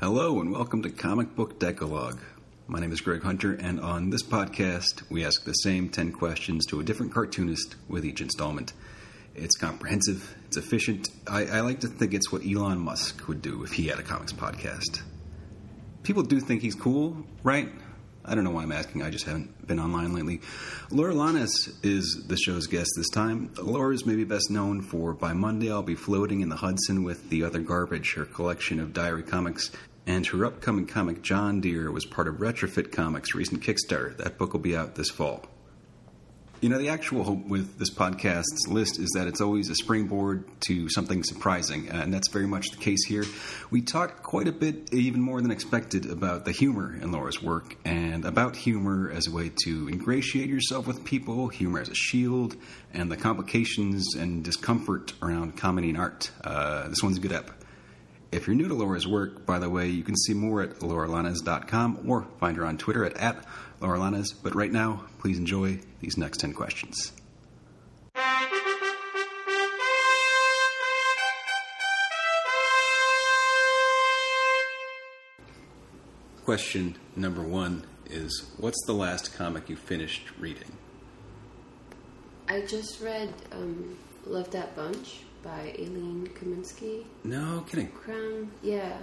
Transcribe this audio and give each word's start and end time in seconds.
Hello 0.00 0.40
and 0.40 0.50
welcome 0.50 0.82
to 0.82 0.88
Comic 0.88 1.36
Book 1.36 1.60
Decalogue. 1.60 2.20
My 2.66 2.80
name 2.80 2.90
is 2.90 3.02
Greg 3.02 3.22
Hunter, 3.22 3.52
and 3.52 3.78
on 3.78 4.08
this 4.08 4.22
podcast, 4.22 5.02
we 5.10 5.26
ask 5.26 5.44
the 5.44 5.52
same 5.52 5.90
10 5.90 6.12
questions 6.12 6.64
to 6.66 6.80
a 6.80 6.84
different 6.84 7.12
cartoonist 7.12 7.76
with 7.88 8.06
each 8.06 8.22
installment. 8.22 8.72
It's 9.34 9.58
comprehensive, 9.58 10.34
it's 10.46 10.56
efficient. 10.56 11.10
I, 11.26 11.44
I 11.46 11.60
like 11.60 11.80
to 11.80 11.88
think 11.88 12.14
it's 12.14 12.32
what 12.32 12.46
Elon 12.46 12.78
Musk 12.78 13.28
would 13.28 13.42
do 13.42 13.62
if 13.62 13.72
he 13.72 13.88
had 13.88 13.98
a 13.98 14.02
comics 14.02 14.32
podcast. 14.32 15.02
People 16.02 16.22
do 16.22 16.40
think 16.40 16.62
he's 16.62 16.74
cool, 16.74 17.26
right? 17.42 17.68
I 18.24 18.34
don't 18.34 18.44
know 18.44 18.50
why 18.50 18.62
I'm 18.62 18.72
asking, 18.72 19.02
I 19.02 19.10
just 19.10 19.26
haven't 19.26 19.66
been 19.66 19.78
online 19.78 20.14
lately. 20.14 20.40
Laura 20.90 21.14
Lannes 21.14 21.68
is 21.82 22.24
the 22.26 22.36
show's 22.36 22.66
guest 22.66 22.90
this 22.96 23.10
time. 23.10 23.50
Laura 23.62 23.94
is 23.94 24.06
maybe 24.06 24.24
best 24.24 24.50
known 24.50 24.80
for 24.80 25.12
By 25.12 25.34
Monday 25.34 25.70
I'll 25.70 25.82
Be 25.82 25.94
Floating 25.94 26.40
in 26.40 26.48
the 26.48 26.56
Hudson 26.56 27.04
with 27.04 27.28
the 27.28 27.44
Other 27.44 27.60
Garbage, 27.60 28.14
her 28.14 28.24
collection 28.24 28.80
of 28.80 28.94
diary 28.94 29.22
comics, 29.22 29.70
and 30.06 30.26
her 30.26 30.46
upcoming 30.46 30.86
comic 30.86 31.22
John, 31.22 31.60
Dear 31.60 31.90
was 31.90 32.06
part 32.06 32.26
of 32.26 32.36
Retrofit 32.36 32.92
Comics' 32.92 33.34
recent 33.34 33.62
Kickstarter. 33.62 34.16
That 34.16 34.38
book 34.38 34.52
will 34.52 34.60
be 34.60 34.76
out 34.76 34.94
this 34.94 35.10
fall. 35.10 35.44
You 36.64 36.70
know, 36.70 36.78
the 36.78 36.88
actual 36.88 37.24
hope 37.24 37.46
with 37.46 37.78
this 37.78 37.90
podcast's 37.90 38.68
list 38.68 38.98
is 38.98 39.10
that 39.10 39.28
it's 39.28 39.42
always 39.42 39.68
a 39.68 39.74
springboard 39.74 40.46
to 40.60 40.88
something 40.88 41.22
surprising, 41.22 41.90
and 41.90 42.10
that's 42.10 42.28
very 42.28 42.46
much 42.46 42.70
the 42.70 42.78
case 42.78 43.04
here. 43.04 43.26
We 43.70 43.82
talked 43.82 44.22
quite 44.22 44.48
a 44.48 44.52
bit, 44.52 44.88
even 44.94 45.20
more 45.20 45.42
than 45.42 45.50
expected, 45.50 46.06
about 46.06 46.46
the 46.46 46.52
humor 46.52 46.96
in 46.96 47.12
Laura's 47.12 47.42
work 47.42 47.76
and 47.84 48.24
about 48.24 48.56
humor 48.56 49.10
as 49.10 49.26
a 49.26 49.30
way 49.30 49.52
to 49.64 49.88
ingratiate 49.90 50.48
yourself 50.48 50.86
with 50.86 51.04
people, 51.04 51.48
humor 51.48 51.80
as 51.80 51.90
a 51.90 51.94
shield, 51.94 52.56
and 52.94 53.12
the 53.12 53.18
complications 53.18 54.14
and 54.14 54.42
discomfort 54.42 55.12
around 55.20 55.58
comedy 55.58 55.90
and 55.90 55.98
art. 55.98 56.30
Uh, 56.42 56.88
this 56.88 57.02
one's 57.02 57.18
a 57.18 57.20
good 57.20 57.32
ep. 57.32 57.50
If 58.32 58.46
you're 58.46 58.56
new 58.56 58.68
to 58.68 58.74
Laura's 58.74 59.06
work, 59.06 59.44
by 59.44 59.58
the 59.58 59.68
way, 59.68 59.88
you 59.88 60.02
can 60.02 60.16
see 60.16 60.32
more 60.32 60.62
at 60.62 60.80
lauralannes.com 60.80 62.06
or 62.08 62.26
find 62.40 62.56
her 62.56 62.64
on 62.64 62.78
Twitter 62.78 63.04
at, 63.04 63.18
at 63.18 63.44
lauralannes. 63.84 64.34
But 64.42 64.54
right 64.54 64.72
now, 64.72 65.04
please 65.18 65.38
enjoy 65.38 65.80
these 66.00 66.16
next 66.16 66.38
10 66.38 66.54
questions. 66.54 67.12
Question 76.44 76.96
number 77.16 77.42
one 77.42 77.84
is 78.10 78.50
What's 78.58 78.84
the 78.86 78.92
last 78.92 79.34
comic 79.34 79.68
you 79.68 79.76
finished 79.76 80.30
reading? 80.38 80.70
I 82.48 82.60
just 82.62 83.00
read 83.00 83.32
um, 83.52 83.96
Love 84.26 84.50
That 84.50 84.76
Bunch 84.76 85.22
by 85.42 85.74
Aline 85.78 86.28
Kominsky. 86.34 87.04
No 87.24 87.64
kidding. 87.66 87.88
Crown, 87.88 88.50
yeah. 88.62 88.98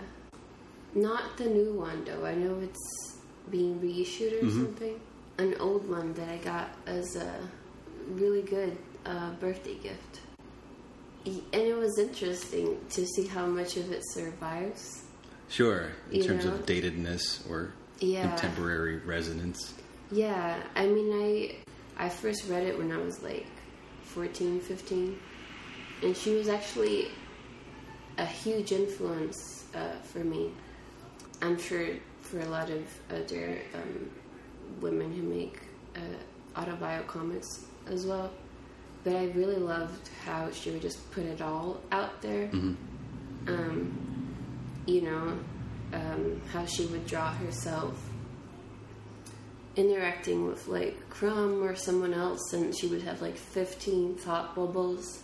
Not 0.93 1.37
the 1.37 1.45
new 1.45 1.73
one 1.73 2.03
though. 2.05 2.25
I 2.25 2.35
know 2.35 2.59
it's 2.59 3.20
being 3.49 3.79
reissued 3.81 4.33
or 4.33 4.45
Mhm. 4.45 4.51
something. 4.65 4.99
An 5.37 5.55
old 5.59 5.87
one 5.89 6.13
that 6.13 6.29
I 6.29 6.37
got 6.37 6.69
as 6.85 7.15
a 7.15 7.49
really 8.09 8.41
good 8.41 8.77
uh, 9.05 9.31
birthday 9.39 9.75
gift. 9.75 10.19
And 11.25 11.41
it 11.53 11.75
was 11.75 11.97
interesting 11.97 12.79
to 12.91 13.05
see 13.05 13.25
how 13.27 13.45
much 13.47 13.77
of 13.77 13.91
it 13.91 14.01
survives. 14.11 15.03
Sure, 15.49 15.91
in 16.11 16.21
terms 16.21 16.45
know? 16.45 16.53
of 16.53 16.65
datedness 16.65 17.47
or 17.49 17.73
Yeah. 17.99 18.29
contemporary 18.29 18.97
resonance. 18.97 19.73
Yeah, 20.11 20.61
I 20.75 20.85
mean, 20.87 21.11
I 21.13 21.55
I 22.05 22.09
first 22.09 22.47
read 22.47 22.63
it 22.63 22.77
when 22.77 22.91
I 22.91 22.97
was 22.97 23.21
like 23.21 23.45
14, 24.03 24.59
15, 24.61 25.17
and 26.03 26.15
she 26.17 26.33
was 26.35 26.47
actually 26.47 27.07
a 28.17 28.25
huge 28.25 28.71
influence 28.71 29.65
uh, 29.75 29.95
for 30.11 30.19
me. 30.23 30.51
I'm 31.41 31.57
sure 31.59 31.87
for 32.31 32.39
a 32.39 32.45
lot 32.45 32.69
of 32.69 32.83
other 33.13 33.57
um, 33.75 34.09
women 34.79 35.11
who 35.13 35.21
make 35.23 35.59
uh, 35.95 36.59
autobio 36.61 37.05
comics 37.07 37.65
as 37.87 38.05
well. 38.05 38.31
But 39.03 39.15
I 39.17 39.25
really 39.31 39.57
loved 39.57 40.09
how 40.25 40.49
she 40.51 40.71
would 40.71 40.81
just 40.81 41.11
put 41.11 41.25
it 41.25 41.41
all 41.41 41.81
out 41.91 42.21
there. 42.21 42.47
Mhm. 42.47 42.75
Um, 43.47 44.35
you 44.85 45.01
know, 45.01 45.37
um, 45.93 46.41
how 46.53 46.65
she 46.65 46.85
would 46.85 47.05
draw 47.05 47.33
herself 47.33 47.97
interacting 49.75 50.45
with 50.47 50.67
like 50.67 51.09
Crumb 51.09 51.63
or 51.63 51.75
someone 51.75 52.13
else, 52.13 52.53
and 52.53 52.77
she 52.77 52.87
would 52.87 53.01
have 53.01 53.21
like 53.21 53.37
15 53.37 54.15
thought 54.15 54.55
bubbles, 54.55 55.21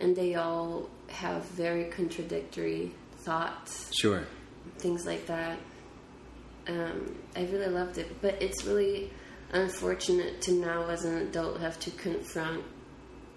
and 0.00 0.16
they 0.16 0.34
all 0.34 0.88
have 1.08 1.44
very 1.46 1.84
contradictory 1.84 2.92
thoughts, 3.18 3.90
Sure. 3.94 4.24
things 4.78 5.06
like 5.06 5.26
that. 5.26 5.58
Um, 6.68 7.16
I 7.36 7.42
really 7.44 7.68
loved 7.68 7.98
it, 7.98 8.20
but 8.22 8.40
it's 8.40 8.64
really 8.64 9.10
unfortunate 9.52 10.40
to 10.42 10.52
now, 10.52 10.86
as 10.88 11.04
an 11.04 11.18
adult, 11.18 11.60
have 11.60 11.78
to 11.80 11.90
confront 11.92 12.64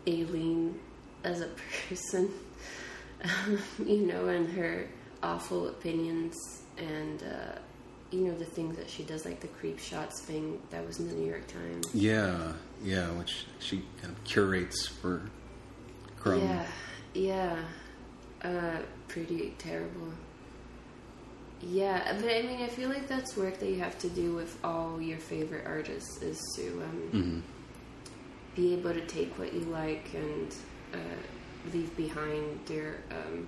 Aline 0.08 0.80
as 1.24 1.42
a 1.42 1.50
person, 1.90 2.32
um, 3.24 3.60
you 3.86 4.06
know, 4.06 4.28
and 4.28 4.50
her 4.52 4.88
awful 5.24 5.68
opinions 5.68 6.36
and. 6.78 7.24
Uh, 7.24 7.60
you 8.12 8.22
know 8.22 8.38
the 8.38 8.46
things 8.46 8.78
that 8.78 8.90
she 8.90 9.04
does, 9.04 9.26
like 9.26 9.40
the 9.42 9.48
creep 9.48 9.80
shots 9.80 10.22
thing 10.22 10.62
that 10.70 10.86
was 10.86 11.00
in 11.00 11.08
the 11.08 11.14
New 11.14 11.28
York 11.28 11.48
Times. 11.48 11.94
Yeah, 11.94 12.54
yeah, 12.84 13.10
which 13.12 13.46
she 13.60 13.84
kind 14.02 14.16
of 14.16 14.24
curates 14.24 14.88
for 14.88 15.30
Crumb. 16.18 16.42
Yeah, 16.42 16.66
yeah, 17.14 17.58
uh, 18.42 18.78
pretty 19.08 19.54
terrible. 19.58 20.14
Yeah, 21.66 22.16
but 22.22 22.30
I 22.30 22.44
mean, 22.44 22.62
I 22.62 22.68
feel 22.68 22.90
like 22.90 23.08
that's 23.08 23.36
work 23.36 23.58
that 23.60 23.70
you 23.70 23.80
have 23.80 23.98
to 24.00 24.10
do 24.10 24.36
with 24.36 24.58
all 24.64 25.02
your 25.02 25.18
favorite 25.18 25.66
artists 25.66 26.22
is 26.22 26.40
to 26.56 26.68
um, 26.84 27.10
hmm 27.12 27.40
be 28.56 28.74
able 28.74 28.94
to 28.94 29.06
take 29.06 29.38
what 29.38 29.54
you 29.54 29.60
like 29.62 30.14
and 30.14 30.56
uh, 30.94 30.98
leave 31.74 31.96
behind 31.98 32.60
their 32.66 33.04
um, 33.12 33.46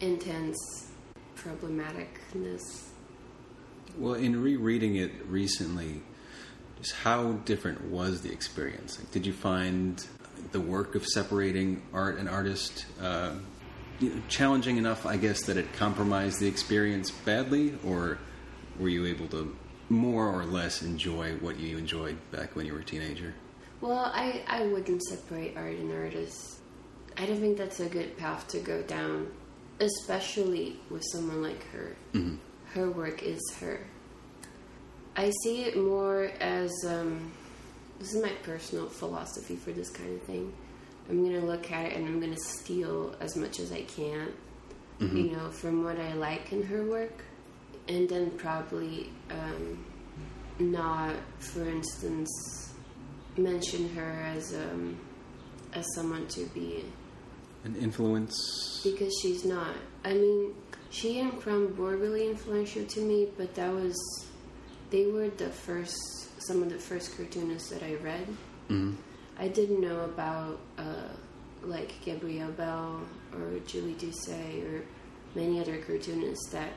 intense 0.00 0.88
problematicness. 1.36 2.88
Well, 3.98 4.14
in 4.14 4.42
rereading 4.42 4.96
it 4.96 5.12
recently, 5.26 6.00
just 6.80 6.94
how 6.94 7.32
different 7.44 7.90
was 7.90 8.22
the 8.22 8.32
experience? 8.32 8.98
Like, 8.98 9.10
did 9.10 9.26
you 9.26 9.32
find 9.34 10.04
the 10.52 10.60
work 10.60 10.94
of 10.94 11.06
separating 11.06 11.82
art 11.92 12.18
and 12.18 12.28
artist 12.28 12.86
uh, 13.00 13.34
challenging 14.28 14.76
enough, 14.76 15.06
I 15.06 15.16
guess, 15.16 15.44
that 15.44 15.56
it 15.56 15.72
compromised 15.74 16.40
the 16.40 16.46
experience 16.48 17.10
badly, 17.10 17.78
or 17.84 18.18
were 18.78 18.88
you 18.88 19.06
able 19.06 19.28
to 19.28 19.56
more 19.88 20.26
or 20.28 20.44
less 20.44 20.82
enjoy 20.82 21.34
what 21.36 21.58
you 21.58 21.76
enjoyed 21.78 22.16
back 22.30 22.56
when 22.56 22.66
you 22.66 22.72
were 22.72 22.80
a 22.80 22.84
teenager? 22.84 23.34
Well, 23.80 24.10
I, 24.14 24.42
I 24.46 24.66
wouldn't 24.66 25.02
separate 25.02 25.56
art 25.56 25.76
and 25.76 25.92
artist. 25.92 26.58
I 27.16 27.26
don't 27.26 27.40
think 27.40 27.58
that's 27.58 27.80
a 27.80 27.88
good 27.88 28.16
path 28.16 28.46
to 28.48 28.60
go 28.60 28.82
down, 28.82 29.30
especially 29.80 30.78
with 30.90 31.02
someone 31.12 31.42
like 31.42 31.62
her. 31.72 31.96
Mhm. 32.14 32.38
Her 32.72 32.90
work 32.90 33.22
is 33.22 33.40
her. 33.60 33.80
I 35.14 35.30
see 35.42 35.64
it 35.64 35.76
more 35.76 36.30
as 36.40 36.72
um, 36.86 37.32
this 37.98 38.14
is 38.14 38.22
my 38.22 38.30
personal 38.42 38.88
philosophy 38.88 39.56
for 39.56 39.72
this 39.72 39.90
kind 39.90 40.14
of 40.18 40.22
thing. 40.22 40.52
I'm 41.08 41.24
gonna 41.24 41.44
look 41.44 41.70
at 41.72 41.86
it 41.86 41.96
and 41.96 42.06
I'm 42.06 42.20
gonna 42.20 42.36
steal 42.36 43.14
as 43.20 43.36
much 43.36 43.60
as 43.60 43.72
I 43.72 43.82
can, 43.82 44.32
you 45.00 45.30
know, 45.32 45.50
from 45.50 45.82
what 45.84 45.98
I 45.98 46.12
like 46.14 46.52
in 46.52 46.62
her 46.62 46.84
work, 46.84 47.24
and 47.88 48.08
then 48.08 48.30
probably 48.32 49.10
um, 49.30 49.84
not, 50.60 51.14
for 51.40 51.68
instance, 51.68 52.72
mention 53.36 53.88
her 53.94 54.10
as 54.36 54.54
um, 54.54 54.96
as 55.74 55.84
someone 55.94 56.26
to 56.28 56.44
be 56.54 56.84
An 57.64 57.74
influence? 57.76 58.80
because 58.84 59.12
she's 59.20 59.44
not. 59.44 59.74
I 60.04 60.14
mean, 60.14 60.54
she 60.90 61.18
and 61.20 61.38
Crumb 61.40 61.76
were 61.76 61.96
really 61.96 62.28
influential 62.28 62.84
to 62.84 63.00
me, 63.00 63.28
but 63.36 63.54
that 63.56 63.72
was 63.72 63.96
they 64.90 65.06
were 65.06 65.28
the 65.30 65.48
first 65.50 65.96
some 66.46 66.62
of 66.62 66.70
the 66.70 66.78
first 66.78 67.16
cartoonists 67.16 67.70
that 67.70 67.82
I 67.82 67.94
read. 67.96 68.26
Mhm. 68.68 68.94
I 69.38 69.48
didn't 69.48 69.80
know 69.80 70.00
about 70.04 70.58
uh, 70.78 71.08
like 71.62 71.92
Gabrielle 72.04 72.52
Bell 72.52 73.00
or 73.34 73.58
Julie 73.66 73.94
Doucet 73.94 74.64
or 74.64 74.82
many 75.34 75.60
other 75.60 75.78
cartoonists 75.78 76.50
that 76.50 76.70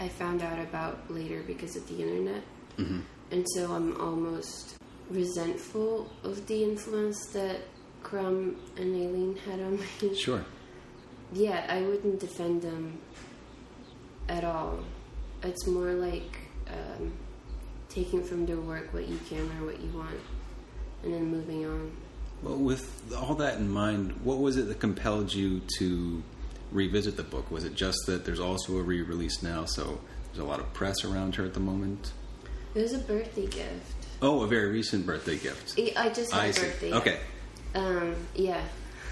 I 0.00 0.08
found 0.08 0.42
out 0.42 0.58
about 0.58 1.10
later 1.10 1.42
because 1.46 1.76
of 1.76 1.86
the 1.88 2.02
internet. 2.02 2.42
Mhm. 2.76 3.02
And 3.30 3.46
so 3.54 3.72
I'm 3.72 3.98
almost 4.00 4.76
resentful 5.10 6.10
of 6.24 6.46
the 6.46 6.62
influence 6.64 7.26
that 7.32 7.60
Crumb 8.02 8.56
and 8.76 8.94
Aline 8.94 9.36
had 9.46 9.60
on 9.60 9.78
me. 9.80 10.14
Sure. 10.14 10.44
Yeah, 11.32 11.66
I 11.68 11.80
wouldn't 11.82 12.20
defend 12.20 12.62
them 12.62 13.00
at 14.28 14.44
all. 14.44 14.78
It's 15.42 15.66
more 15.66 15.92
like 15.92 16.38
um, 16.68 17.12
taking 17.88 18.22
from 18.22 18.46
their 18.46 18.60
work 18.60 18.92
what 18.94 19.08
you 19.08 19.18
can 19.28 19.40
or 19.58 19.66
what 19.66 19.80
you 19.80 19.90
want, 19.96 20.20
and 21.06 21.14
then 21.14 21.26
moving 21.30 21.64
on. 21.64 21.92
Well, 22.42 22.56
with 22.58 23.14
all 23.16 23.34
that 23.36 23.58
in 23.58 23.70
mind, 23.70 24.20
what 24.22 24.38
was 24.38 24.56
it 24.56 24.68
that 24.68 24.80
compelled 24.80 25.32
you 25.32 25.62
to 25.78 26.22
revisit 26.72 27.16
the 27.16 27.22
book? 27.22 27.50
Was 27.50 27.64
it 27.64 27.74
just 27.74 27.98
that 28.06 28.24
there's 28.24 28.40
also 28.40 28.76
a 28.76 28.82
re-release 28.82 29.42
now, 29.42 29.64
so 29.64 30.00
there's 30.26 30.38
a 30.38 30.44
lot 30.44 30.60
of 30.60 30.72
press 30.74 31.04
around 31.04 31.36
her 31.36 31.44
at 31.44 31.54
the 31.54 31.60
moment? 31.60 32.12
It 32.74 32.82
was 32.82 32.92
a 32.92 32.98
birthday 32.98 33.46
gift. 33.46 34.06
Oh, 34.20 34.42
a 34.42 34.46
very 34.46 34.70
recent 34.70 35.06
birthday 35.06 35.38
gift. 35.38 35.78
I- 35.78 36.06
I 36.06 36.08
just 36.10 36.32
had 36.32 36.40
I 36.42 36.52
birthday. 36.52 36.92
Okay. 36.92 37.18
Um, 37.74 38.16
yeah. 38.34 38.62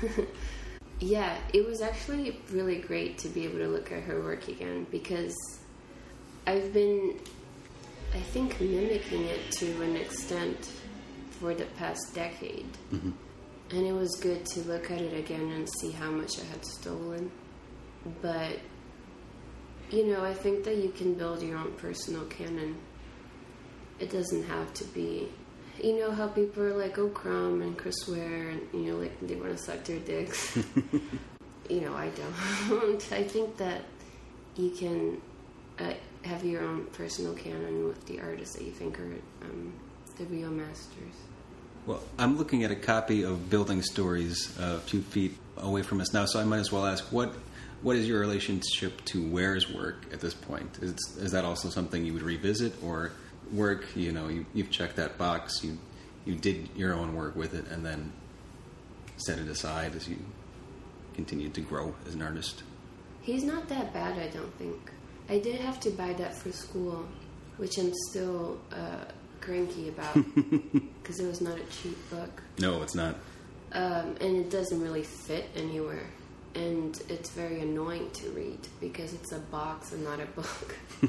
yeah, 1.01 1.39
it 1.53 1.67
was 1.67 1.81
actually 1.81 2.41
really 2.51 2.79
great 2.79 3.19
to 3.19 3.29
be 3.29 3.45
able 3.45 3.59
to 3.59 3.69
look 3.69 3.93
at 3.93 4.03
her 4.03 4.21
work 4.21 4.49
again 4.49 4.87
because 4.91 5.35
I've 6.47 6.73
been, 6.75 7.19
I 8.13 8.19
think, 8.19 8.61
mimicking 8.61 9.25
it 9.25 9.51
to 9.53 9.83
an 9.83 9.97
extent 9.97 10.71
for 11.35 11.55
the 11.55 11.65
past 11.77 12.15
decade. 12.15 12.69
And 12.91 13.87
it 13.87 13.93
was 13.93 14.15
good 14.21 14.45
to 14.47 14.61
look 14.61 14.91
at 14.91 15.01
it 15.01 15.19
again 15.19 15.51
and 15.51 15.69
see 15.81 15.91
how 15.91 16.11
much 16.11 16.39
I 16.41 16.45
had 16.45 16.65
stolen. 16.65 17.31
But, 18.21 18.59
you 19.91 20.07
know, 20.07 20.25
I 20.25 20.35
think 20.35 20.65
that 20.65 20.77
you 20.77 20.91
can 20.91 21.15
build 21.15 21.43
your 21.43 21.59
own 21.59 21.73
personal 21.73 22.25
canon. 22.27 22.77
It 23.99 24.11
doesn't 24.11 24.45
have 24.45 24.73
to 24.75 24.85
be 24.85 25.29
you 25.83 25.99
know 25.99 26.13
how 26.13 26.29
people 26.29 26.63
are 26.63 26.75
like, 26.75 26.99
oh, 26.99 27.09
Crumb 27.09 27.63
and 27.63 27.77
Chris 27.77 28.07
Ware, 28.07 28.51
and 28.51 28.63
you 28.73 28.93
know, 28.93 28.97
like 28.99 29.19
they 29.21 29.35
want 29.35 29.57
to 29.57 29.63
suck 29.63 29.83
their 29.85 29.99
dicks. 29.99 30.57
you 31.69 31.81
know, 31.81 31.95
I 31.95 32.11
don't. 32.11 33.13
I 33.13 33.25
think 33.25 33.57
that 33.57 33.83
you 34.57 34.71
can 34.71 35.21
uh, 35.79 35.95
have 36.23 36.45
your 36.45 36.63
own 36.63 36.87
personal 36.87 37.35
canon 37.35 37.89
with 37.89 38.05
the 38.07 38.21
artists 38.21 38.57
that 38.57 38.65
you 38.65 38.73
think 38.73 39.01
are 39.01 39.13
um, 39.43 39.73
the 40.17 40.25
real 40.27 40.51
masters. 40.51 41.15
Well, 41.87 42.03
I'm 42.19 42.39
looking 42.39 42.65
at 42.65 42.71
a 42.71 42.77
copy 42.77 43.25
of 43.25 43.51
Building 43.51 43.83
Stories 43.83 44.59
uh, 44.59 44.77
a 44.77 44.81
few 44.81 45.03
feet 45.03 45.37
away 45.59 45.83
from 45.83 46.01
us 46.01 46.13
now, 46.13 46.25
so 46.25 46.41
I 46.41 46.45
might 46.45 46.59
as 46.59 46.73
well 46.73 46.87
ask 46.87 47.05
what 47.13 47.35
what 47.83 47.97
is 47.97 48.09
your 48.09 48.19
relationship 48.21 49.05
to 49.05 49.29
Ware's 49.29 49.71
work 49.71 50.07
at 50.11 50.21
this 50.21 50.33
point? 50.33 50.79
Is, 50.81 50.97
is 51.19 51.33
that 51.33 51.45
also 51.45 51.69
something 51.69 52.03
you 52.03 52.15
would 52.15 52.23
revisit, 52.23 52.73
or 52.83 53.13
work? 53.53 53.85
You 53.95 54.13
know, 54.13 54.29
you, 54.29 54.47
you've 54.55 54.71
checked 54.71 54.97
that 54.97 55.19
box, 55.19 55.63
you 55.63 55.79
you 56.25 56.35
did 56.35 56.71
your 56.75 56.95
own 56.95 57.15
work 57.15 57.37
with 57.37 57.53
it, 57.55 57.67
and 57.69 57.85
then 57.85 58.13
set 59.19 59.39
it 59.39 59.49
aside 59.49 59.95
as 59.95 60.09
you 60.09 60.17
continued 61.15 61.55
to 61.55 61.61
grow 61.61 61.95
as 62.07 62.15
an 62.15 62.23
artist. 62.23 62.63
He's 63.21 63.45
not 63.45 63.69
that 63.69 63.93
bad, 63.93 64.19
I 64.19 64.29
don't 64.29 64.53
think. 64.59 64.91
I 65.29 65.39
did 65.39 65.61
have 65.61 65.81
to 65.81 65.91
buy 65.91 66.13
that 66.15 66.35
for 66.37 66.53
school, 66.53 67.07
which 67.57 67.79
I'm 67.79 67.93
still 68.11 68.59
uh, 68.73 69.05
cranky 69.45 69.89
about 69.89 70.15
because 70.35 71.21
it 71.21 71.27
was 71.27 71.41
not 71.41 71.59
a 71.59 71.65
cheap 71.65 71.99
book. 72.11 72.43
No, 72.59 72.83
it's 72.83 72.95
not. 72.95 73.17
um, 73.73 74.17
and 74.21 74.37
it 74.37 74.51
doesn't 74.51 74.81
really 74.81 75.03
fit 75.03 75.47
anywhere. 75.57 76.07
And 76.55 77.01
it's 77.09 77.31
very 77.31 77.61
annoying 77.61 78.11
to 78.13 78.31
read 78.31 78.61
because 78.81 79.13
it's 79.13 79.33
a 79.33 79.41
box 79.41 79.93
and 79.93 80.05
not 80.05 80.21
a 80.21 80.27
book. 80.27 80.77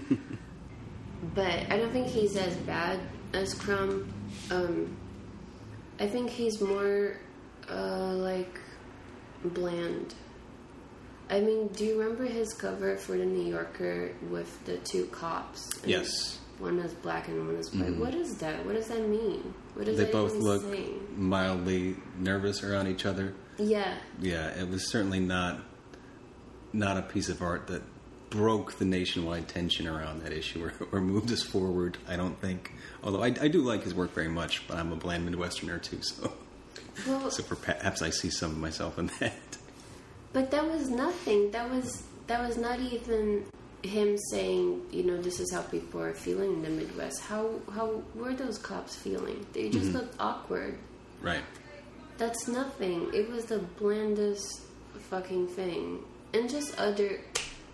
but 1.35 1.71
I 1.71 1.77
don't 1.77 1.91
think 1.91 2.07
he's 2.07 2.35
as 2.35 2.55
bad 2.57 2.99
as 3.33 3.53
Crumb. 3.53 4.11
Um, 4.49 4.95
I 5.99 6.07
think 6.07 6.29
he's 6.31 6.59
more 6.61 7.17
uh, 7.69 8.13
like 8.13 8.59
bland. 9.43 10.15
I 11.29 11.39
mean, 11.41 11.67
do 11.69 11.85
you 11.85 11.99
remember 11.99 12.25
his 12.25 12.53
cover 12.53 12.97
for 12.97 13.17
the 13.17 13.25
New 13.25 13.47
Yorker 13.51 14.11
with 14.29 14.63
the 14.65 14.77
two 14.77 15.05
cops? 15.05 15.69
Yes. 15.85 16.39
One 16.59 16.79
is 16.79 16.93
black 16.93 17.27
and 17.27 17.45
one 17.47 17.55
is 17.57 17.73
white. 17.73 17.89
Mm-hmm. 17.89 17.99
What 17.99 18.15
is 18.15 18.37
that? 18.37 18.65
What 18.65 18.75
does 18.75 18.87
that 18.87 19.07
mean? 19.07 19.53
What 19.73 19.85
does 19.85 19.97
They 19.97 20.05
both 20.05 20.35
look 20.35 20.63
mildly 21.17 21.97
nervous 22.17 22.63
around 22.63 22.87
each 22.87 23.05
other. 23.05 23.33
Yeah. 23.57 23.97
Yeah, 24.19 24.47
it 24.59 24.69
was 24.69 24.89
certainly 24.89 25.19
not 25.19 25.59
not 26.71 26.97
a 26.97 27.01
piece 27.01 27.29
of 27.29 27.41
art 27.41 27.67
that 27.67 27.81
broke 28.29 28.77
the 28.79 28.85
nationwide 28.85 29.47
tension 29.47 29.87
around 29.87 30.21
that 30.21 30.33
issue 30.33 30.65
or, 30.65 30.73
or 30.91 30.99
moved 31.01 31.31
us 31.31 31.41
forward. 31.41 31.97
I 32.07 32.15
don't 32.15 32.39
think. 32.39 32.73
Although 33.03 33.23
I, 33.23 33.27
I 33.27 33.47
do 33.47 33.61
like 33.61 33.83
his 33.83 33.93
work 33.93 34.13
very 34.13 34.27
much, 34.27 34.67
but 34.67 34.77
I'm 34.77 34.91
a 34.91 34.95
bland 34.95 35.27
Midwesterner 35.27 35.81
too, 35.81 36.01
so 36.01 36.33
Well, 37.07 37.31
so 37.31 37.43
perhaps 37.43 38.01
I 38.01 38.09
see 38.09 38.29
some 38.29 38.51
of 38.51 38.57
myself 38.57 38.97
in 38.97 39.07
that. 39.19 39.57
But 40.33 40.51
that 40.51 40.65
was 40.67 40.89
nothing. 40.89 41.51
That 41.51 41.69
was 41.69 42.03
that 42.27 42.45
was 42.45 42.57
not 42.57 42.79
even 42.79 43.45
him 43.85 44.17
saying, 44.31 44.81
you 44.91 45.03
know, 45.03 45.21
this 45.21 45.39
is 45.39 45.51
how 45.53 45.61
people 45.61 46.01
are 46.01 46.13
feeling 46.13 46.53
in 46.53 46.61
the 46.61 46.69
Midwest. 46.69 47.21
How 47.21 47.49
how 47.73 48.03
were 48.13 48.33
those 48.33 48.57
cops 48.57 48.95
feeling? 48.95 49.45
They 49.53 49.69
just 49.69 49.91
looked 49.93 50.15
awkward. 50.19 50.77
Right. 51.21 51.43
That's 52.17 52.47
nothing. 52.47 53.11
It 53.13 53.29
was 53.29 53.45
the 53.45 53.59
blandest 53.59 54.61
fucking 55.09 55.47
thing. 55.47 56.03
And 56.33 56.49
just 56.49 56.77
other 56.79 57.19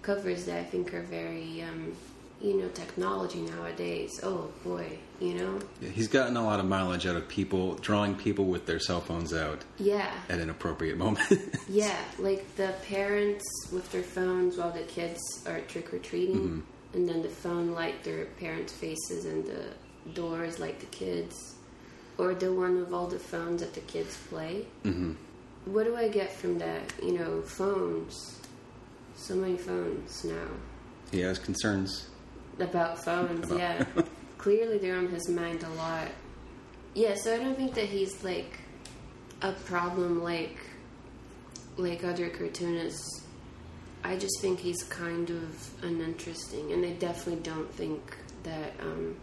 covers 0.02 0.46
that 0.46 0.60
I 0.60 0.64
think 0.64 0.94
are 0.94 1.04
very 1.04 1.64
um, 1.64 1.96
you 2.42 2.56
know, 2.56 2.68
technology 2.70 3.42
nowadays. 3.42 4.20
Oh 4.24 4.50
boy, 4.64 4.98
you 5.20 5.36
know? 5.36 5.60
Yeah, 5.80 5.90
he's 5.90 6.08
gotten 6.08 6.36
a 6.38 6.44
lot 6.44 6.60
of 6.60 6.66
mileage 6.66 7.06
out 7.06 7.16
of 7.16 7.28
people 7.28 7.76
drawing 7.76 8.16
people 8.16 8.46
with 8.46 8.66
their 8.66 8.80
cell 8.80 9.00
phones 9.02 9.34
out 9.34 9.64
Yeah. 9.78 10.12
at 10.30 10.40
an 10.40 10.50
appropriate 10.50 10.98
moment. 10.98 11.32
Yeah, 11.70 11.96
like 12.20 12.44
the 12.58 12.74
parents 12.88 13.46
with 13.72 13.90
their 13.92 14.04
phones 14.04 14.58
while 14.58 14.72
the 14.72 14.82
kids 14.84 15.20
are 15.48 15.62
trick 15.62 15.94
or 15.94 16.00
treating, 16.00 16.64
and 16.94 17.08
then 17.08 17.22
the 17.22 17.30
phone 17.30 17.72
light 17.72 18.04
their 18.04 18.26
parents' 18.26 18.74
faces 18.74 19.24
and 19.26 19.46
the 19.46 19.66
doors 20.14 20.60
like 20.60 20.80
the 20.80 20.86
kids, 20.88 21.56
or 22.18 22.34
the 22.34 22.52
one 22.52 22.78
with 22.80 22.92
all 22.92 23.08
the 23.08 23.20
phones 23.20 23.62
that 23.62 23.74
the 23.74 23.80
kids 23.82 24.18
play. 24.30 24.66
hmm 24.84 25.14
What 25.66 25.84
do 25.86 25.96
I 25.96 26.10
get 26.10 26.34
from 26.34 26.58
that? 26.58 26.82
You 27.02 27.14
know, 27.20 27.42
phones. 27.44 28.40
So 29.16 29.36
many 29.36 29.56
phones 29.58 30.24
now. 30.26 30.48
He 31.12 31.20
has 31.22 31.38
concerns. 31.40 32.08
About 32.60 33.04
phones, 33.04 33.46
About- 33.46 33.58
yeah. 33.60 33.86
Clearly 34.38 34.78
they're 34.80 34.98
on 34.98 35.08
his 35.10 35.30
mind 35.30 35.64
a 35.64 35.70
lot. 35.70 36.08
Yeah, 36.96 37.14
so 37.16 37.34
I 37.34 37.38
don't 37.38 37.56
think 37.56 37.74
that 37.76 37.86
he's 37.86 38.24
like 38.24 38.60
a 39.42 39.52
problem 39.52 40.24
like 40.24 40.58
like 41.78 42.04
other 42.04 42.30
cartoonists. 42.30 43.22
I 44.04 44.18
just 44.18 44.42
think 44.42 44.60
he's 44.60 44.84
kind 44.84 45.30
of 45.30 45.84
uninteresting 45.84 46.72
and 46.74 46.84
I 46.86 46.92
definitely 46.94 47.42
don't 47.44 47.72
think 47.74 48.18
that 48.44 48.74
um 48.82 49.16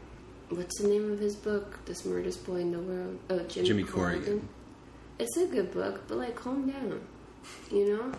what's 0.51 0.81
the 0.81 0.89
name 0.89 1.13
of 1.13 1.19
his 1.19 1.35
book? 1.37 1.85
The 1.85 1.95
smartest 1.95 2.47
boy 2.47 2.57
in 2.61 2.73
the 2.73 2.79
world. 2.81 3.19
Oh, 3.29 3.41
Jimmy, 3.41 3.67
Jimmy 3.69 3.85
Corrigan. 3.85 4.25
Corrigan. 4.25 4.49
It's 5.19 5.37
a 5.37 5.47
good 5.47 5.73
book, 5.73 6.05
but 6.07 6.19
like 6.19 6.37
calm 6.37 6.71
down. 6.71 7.01
You 7.73 7.97
know? 7.97 8.13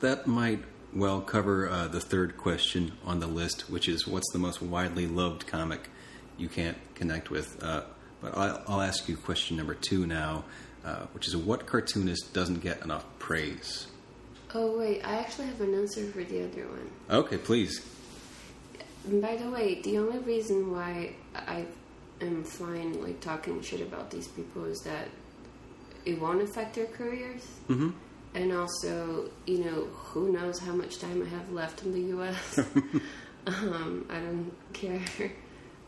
That 0.00 0.26
might 0.26 0.62
well 0.96 1.20
cover 1.20 1.68
uh, 1.68 1.88
the 1.88 2.00
third 2.00 2.36
question 2.36 2.92
on 3.04 3.20
the 3.20 3.26
list, 3.26 3.70
which 3.70 3.88
is 3.88 4.06
what's 4.06 4.30
the 4.32 4.38
most 4.38 4.62
widely 4.62 5.06
loved 5.06 5.46
comic 5.46 5.90
you 6.38 6.48
can't 6.48 6.76
connect 6.94 7.30
with? 7.30 7.62
Uh, 7.62 7.82
but 8.20 8.36
I'll, 8.36 8.62
I'll 8.66 8.80
ask 8.80 9.08
you 9.08 9.16
question 9.16 9.58
number 9.58 9.74
two 9.74 10.06
now, 10.06 10.44
uh, 10.84 11.06
which 11.12 11.28
is 11.28 11.36
what 11.36 11.66
cartoonist 11.66 12.32
doesn't 12.32 12.60
get 12.60 12.82
enough 12.82 13.04
praise? 13.18 13.88
Oh 14.54 14.78
wait, 14.78 15.02
I 15.04 15.16
actually 15.16 15.48
have 15.48 15.60
an 15.60 15.74
answer 15.74 16.06
for 16.06 16.24
the 16.24 16.44
other 16.44 16.66
one. 16.66 16.90
Okay, 17.10 17.36
please. 17.36 17.86
By 19.06 19.36
the 19.36 19.50
way, 19.50 19.82
the 19.82 19.98
only 19.98 20.18
reason 20.20 20.72
why 20.72 21.14
I 21.34 21.66
am 22.20 22.42
fine 22.42 23.02
like 23.02 23.20
talking 23.20 23.60
shit 23.60 23.82
about 23.82 24.10
these 24.10 24.28
people 24.28 24.64
is 24.64 24.80
that 24.80 25.08
it 26.06 26.20
won't 26.20 26.40
affect 26.40 26.74
their 26.74 26.86
careers, 26.86 27.42
hmm 27.66 27.90
and 28.36 28.52
also, 28.52 29.30
you 29.46 29.64
know, 29.64 29.84
who 29.94 30.30
knows 30.30 30.58
how 30.58 30.72
much 30.72 30.98
time 30.98 31.22
I 31.22 31.28
have 31.30 31.50
left 31.50 31.82
in 31.82 31.92
the 31.92 32.00
U.S. 32.10 32.58
um, 33.46 34.06
I 34.10 34.18
don't 34.18 34.52
care. 34.74 35.00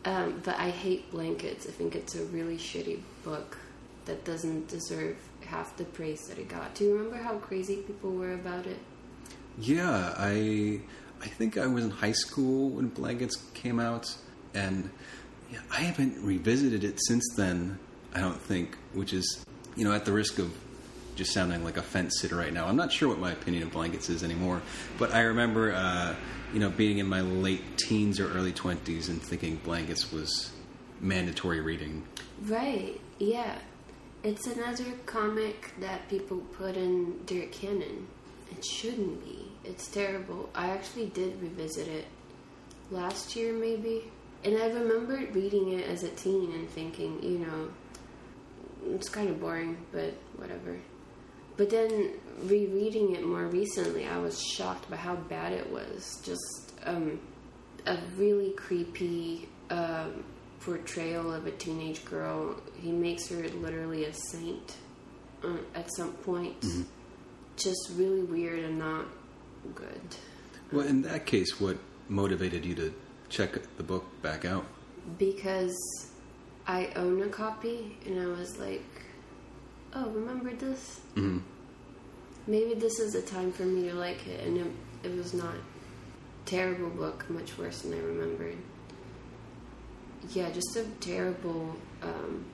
Um, 0.07 0.40
but 0.43 0.59
I 0.59 0.71
hate 0.71 1.11
blankets. 1.11 1.67
I 1.67 1.73
think 1.73 1.95
it's 1.95 2.14
a 2.14 2.25
really 2.25 2.57
shitty 2.57 3.00
book 3.23 3.59
that 4.07 4.25
doesn't 4.25 4.69
deserve 4.69 5.19
half 5.45 5.76
the 5.76 5.85
praise 5.85 6.26
that 6.28 6.38
it 6.38 6.49
got. 6.49 6.75
Do 6.75 6.85
you 6.85 6.97
remember 6.97 7.19
how 7.19 7.37
crazy 7.37 7.76
people 7.83 8.12
were 8.12 8.33
about 8.33 8.67
it? 8.67 8.78
Yeah, 9.59 10.14
I 10.17 10.81
I 11.21 11.26
think 11.26 11.59
I 11.59 11.67
was 11.67 11.85
in 11.85 11.90
high 11.90 12.12
school 12.12 12.71
when 12.71 12.88
Blankets 12.88 13.37
came 13.52 13.78
out, 13.78 14.07
and 14.55 14.88
yeah, 15.52 15.59
I 15.71 15.81
haven't 15.81 16.25
revisited 16.25 16.83
it 16.83 16.99
since 17.07 17.25
then. 17.37 17.78
I 18.14 18.21
don't 18.21 18.40
think, 18.40 18.78
which 18.95 19.12
is 19.12 19.45
you 19.76 19.85
know 19.85 19.93
at 19.93 20.07
the 20.07 20.12
risk 20.12 20.38
of 20.38 20.50
just 21.18 21.32
sounding 21.32 21.64
like 21.64 21.76
a 21.76 21.82
fence 21.82 22.20
sitter 22.20 22.37
right 22.37 22.52
now. 22.52 22.66
I'm 22.66 22.76
not 22.76 22.92
sure 22.92 23.08
what 23.08 23.18
my 23.18 23.32
opinion 23.32 23.64
of 23.64 23.72
Blankets 23.72 24.08
is 24.08 24.22
anymore, 24.22 24.62
but 24.98 25.12
I 25.12 25.22
remember 25.22 25.75
uh, 25.75 26.14
you 26.54 26.60
know 26.60 26.70
being 26.70 26.98
in 26.98 27.06
my 27.06 27.20
late 27.20 27.76
teens 27.76 28.20
or 28.20 28.32
early 28.32 28.52
twenties 28.52 29.08
and 29.08 29.20
thinking 29.20 29.56
Blankets 29.56 30.12
was 30.12 30.52
mandatory 31.00 31.60
reading. 31.60 32.04
Right, 32.42 33.00
yeah. 33.18 33.58
It's 34.22 34.46
another 34.46 34.92
comic 35.06 35.72
that 35.80 36.08
people 36.08 36.38
put 36.38 36.76
in 36.76 37.20
their 37.26 37.46
canon. 37.46 38.06
It 38.50 38.64
shouldn't 38.64 39.25
be. 39.25 39.46
It's 39.64 39.88
terrible. 39.88 40.48
I 40.54 40.70
actually 40.70 41.06
did 41.06 41.40
revisit 41.42 41.88
it 41.88 42.06
last 42.90 43.37
year, 43.37 43.52
maybe. 43.52 44.10
And 44.44 44.56
I 44.56 44.66
remembered 44.66 45.34
reading 45.34 45.72
it 45.72 45.87
as 45.88 46.04
a 46.04 46.10
teen 46.10 46.52
and 46.52 46.68
thinking, 46.70 47.22
you 47.22 47.38
know, 47.38 47.68
it's 48.94 49.08
kind 49.08 49.28
of 49.28 49.40
boring, 49.40 49.76
but 49.92 50.14
whatever. 50.37 50.78
But 51.58 51.68
then 51.68 52.12
rereading 52.44 53.14
it 53.14 53.26
more 53.26 53.46
recently, 53.46 54.06
I 54.06 54.16
was 54.18 54.40
shocked 54.40 54.88
by 54.88 54.96
how 54.96 55.16
bad 55.16 55.52
it 55.52 55.70
was. 55.70 56.18
Just 56.24 56.72
um, 56.84 57.20
a 57.84 57.98
really 58.16 58.52
creepy 58.52 59.48
um, 59.68 60.24
portrayal 60.60 61.34
of 61.34 61.46
a 61.46 61.50
teenage 61.50 62.04
girl. 62.06 62.56
He 62.80 62.90
makes 62.90 63.28
her 63.28 63.46
literally 63.48 64.06
a 64.06 64.14
saint 64.14 64.76
uh, 65.44 65.58
at 65.74 65.92
some 65.96 66.12
point. 66.12 66.64
Just 67.56 67.90
really 67.96 68.22
weird 68.22 68.64
and 68.64 68.78
not 68.78 69.04
good. 69.74 70.00
Well, 70.72 70.86
in 70.86 71.02
that 71.02 71.26
case, 71.26 71.60
what 71.60 71.76
motivated 72.08 72.64
you 72.64 72.74
to 72.76 72.94
check 73.28 73.58
the 73.76 73.82
book 73.82 74.06
back 74.22 74.46
out? 74.46 74.64
because 75.16 75.76
I 76.66 76.90
own 76.96 77.22
a 77.22 77.28
copy 77.28 77.96
and 78.04 78.20
I 78.20 78.26
was 78.26 78.58
like, 78.58 78.84
oh, 79.95 80.11
remember 80.11 80.52
this? 80.54 81.00
hmm 81.14 81.38
Maybe 82.47 82.73
this 82.75 82.99
is 82.99 83.14
a 83.14 83.21
time 83.21 83.52
for 83.52 83.64
me 83.64 83.88
to 83.90 83.95
like 83.95 84.26
it. 84.26 84.47
And 84.47 84.57
it, 84.57 84.66
it 85.02 85.14
was 85.16 85.35
not. 85.35 85.54
Terrible 86.47 86.88
book, 86.88 87.28
much 87.28 87.59
worse 87.59 87.83
than 87.83 87.92
I 87.92 87.99
remembered. 87.99 88.57
Yeah, 90.30 90.50
just 90.50 90.75
a 90.76 90.85
terrible 91.00 91.76
um, 92.02 92.47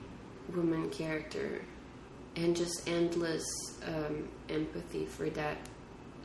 woman 0.53 0.89
character. 0.89 1.61
And 2.35 2.53
just 2.57 2.89
endless 2.89 3.45
um, 3.87 4.27
empathy 4.49 5.05
for 5.05 5.29
that 5.29 5.57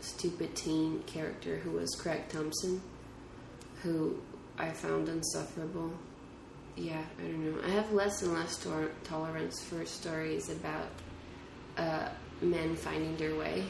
stupid 0.01 0.57
teen 0.57 1.05
character 1.05 1.59
who 1.59 1.71
was 1.71 1.95
Craig 1.95 2.29
Thompson, 2.29 2.83
who 3.83 4.21
I 4.59 4.71
found 4.71 5.09
insufferable. 5.09 5.93
Yeah, 6.77 7.03
I 7.19 7.23
don't 7.23 7.45
know. 7.57 7.61
I 7.67 7.71
have 7.71 7.93
less 7.93 8.23
and 8.23 8.33
less 8.33 8.57
tor- 8.63 8.91
tolerance 9.05 9.63
for 9.63 9.85
stories 9.85 10.49
about 10.51 10.89
uh, 11.77 12.09
men 12.41 12.77
finding 12.77 13.17
their 13.17 13.35
way. 13.37 13.65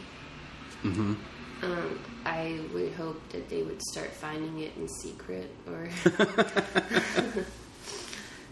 hmm 0.83 1.15
Um, 1.63 1.99
I 2.25 2.59
would 2.73 2.93
hope 2.95 3.21
that 3.31 3.49
they 3.51 3.63
would 3.63 3.83
start 3.83 4.11
finding 4.13 4.61
it 4.61 4.73
in 4.77 4.89
secret 4.89 5.51
or 5.67 5.89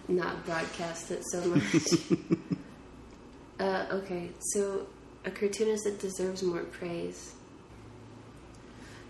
not 0.08 0.44
broadcast 0.44 1.10
it 1.10 1.22
so 1.30 1.40
much. 1.46 1.64
uh, 3.60 3.86
okay, 3.92 4.30
so 4.52 4.86
a 5.24 5.30
cartoonist 5.30 5.84
that 5.84 5.98
deserves 6.00 6.42
more 6.42 6.64
praise. 6.64 7.32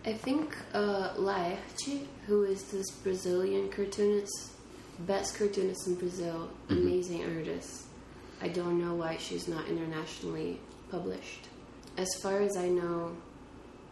I 0.07 0.13
think 0.13 0.57
uh, 0.75 1.15
Laerte, 1.17 2.07
who 2.27 2.45
is 2.45 2.63
this 2.71 2.91
Brazilian 3.03 3.69
cartoonist, 3.69 4.53
best 5.01 5.37
cartoonist 5.37 5.87
in 5.87 5.95
Brazil, 5.95 6.51
amazing 6.69 7.25
artist. 7.25 7.85
I 8.41 8.49
don't 8.49 8.81
know 8.81 8.95
why 8.95 9.17
she's 9.17 9.49
not 9.49 9.67
internationally 9.69 10.61
published. 10.91 11.49
As 11.97 12.09
far 12.23 12.41
as 12.41 12.57
I 12.57 12.69
know, 12.69 13.17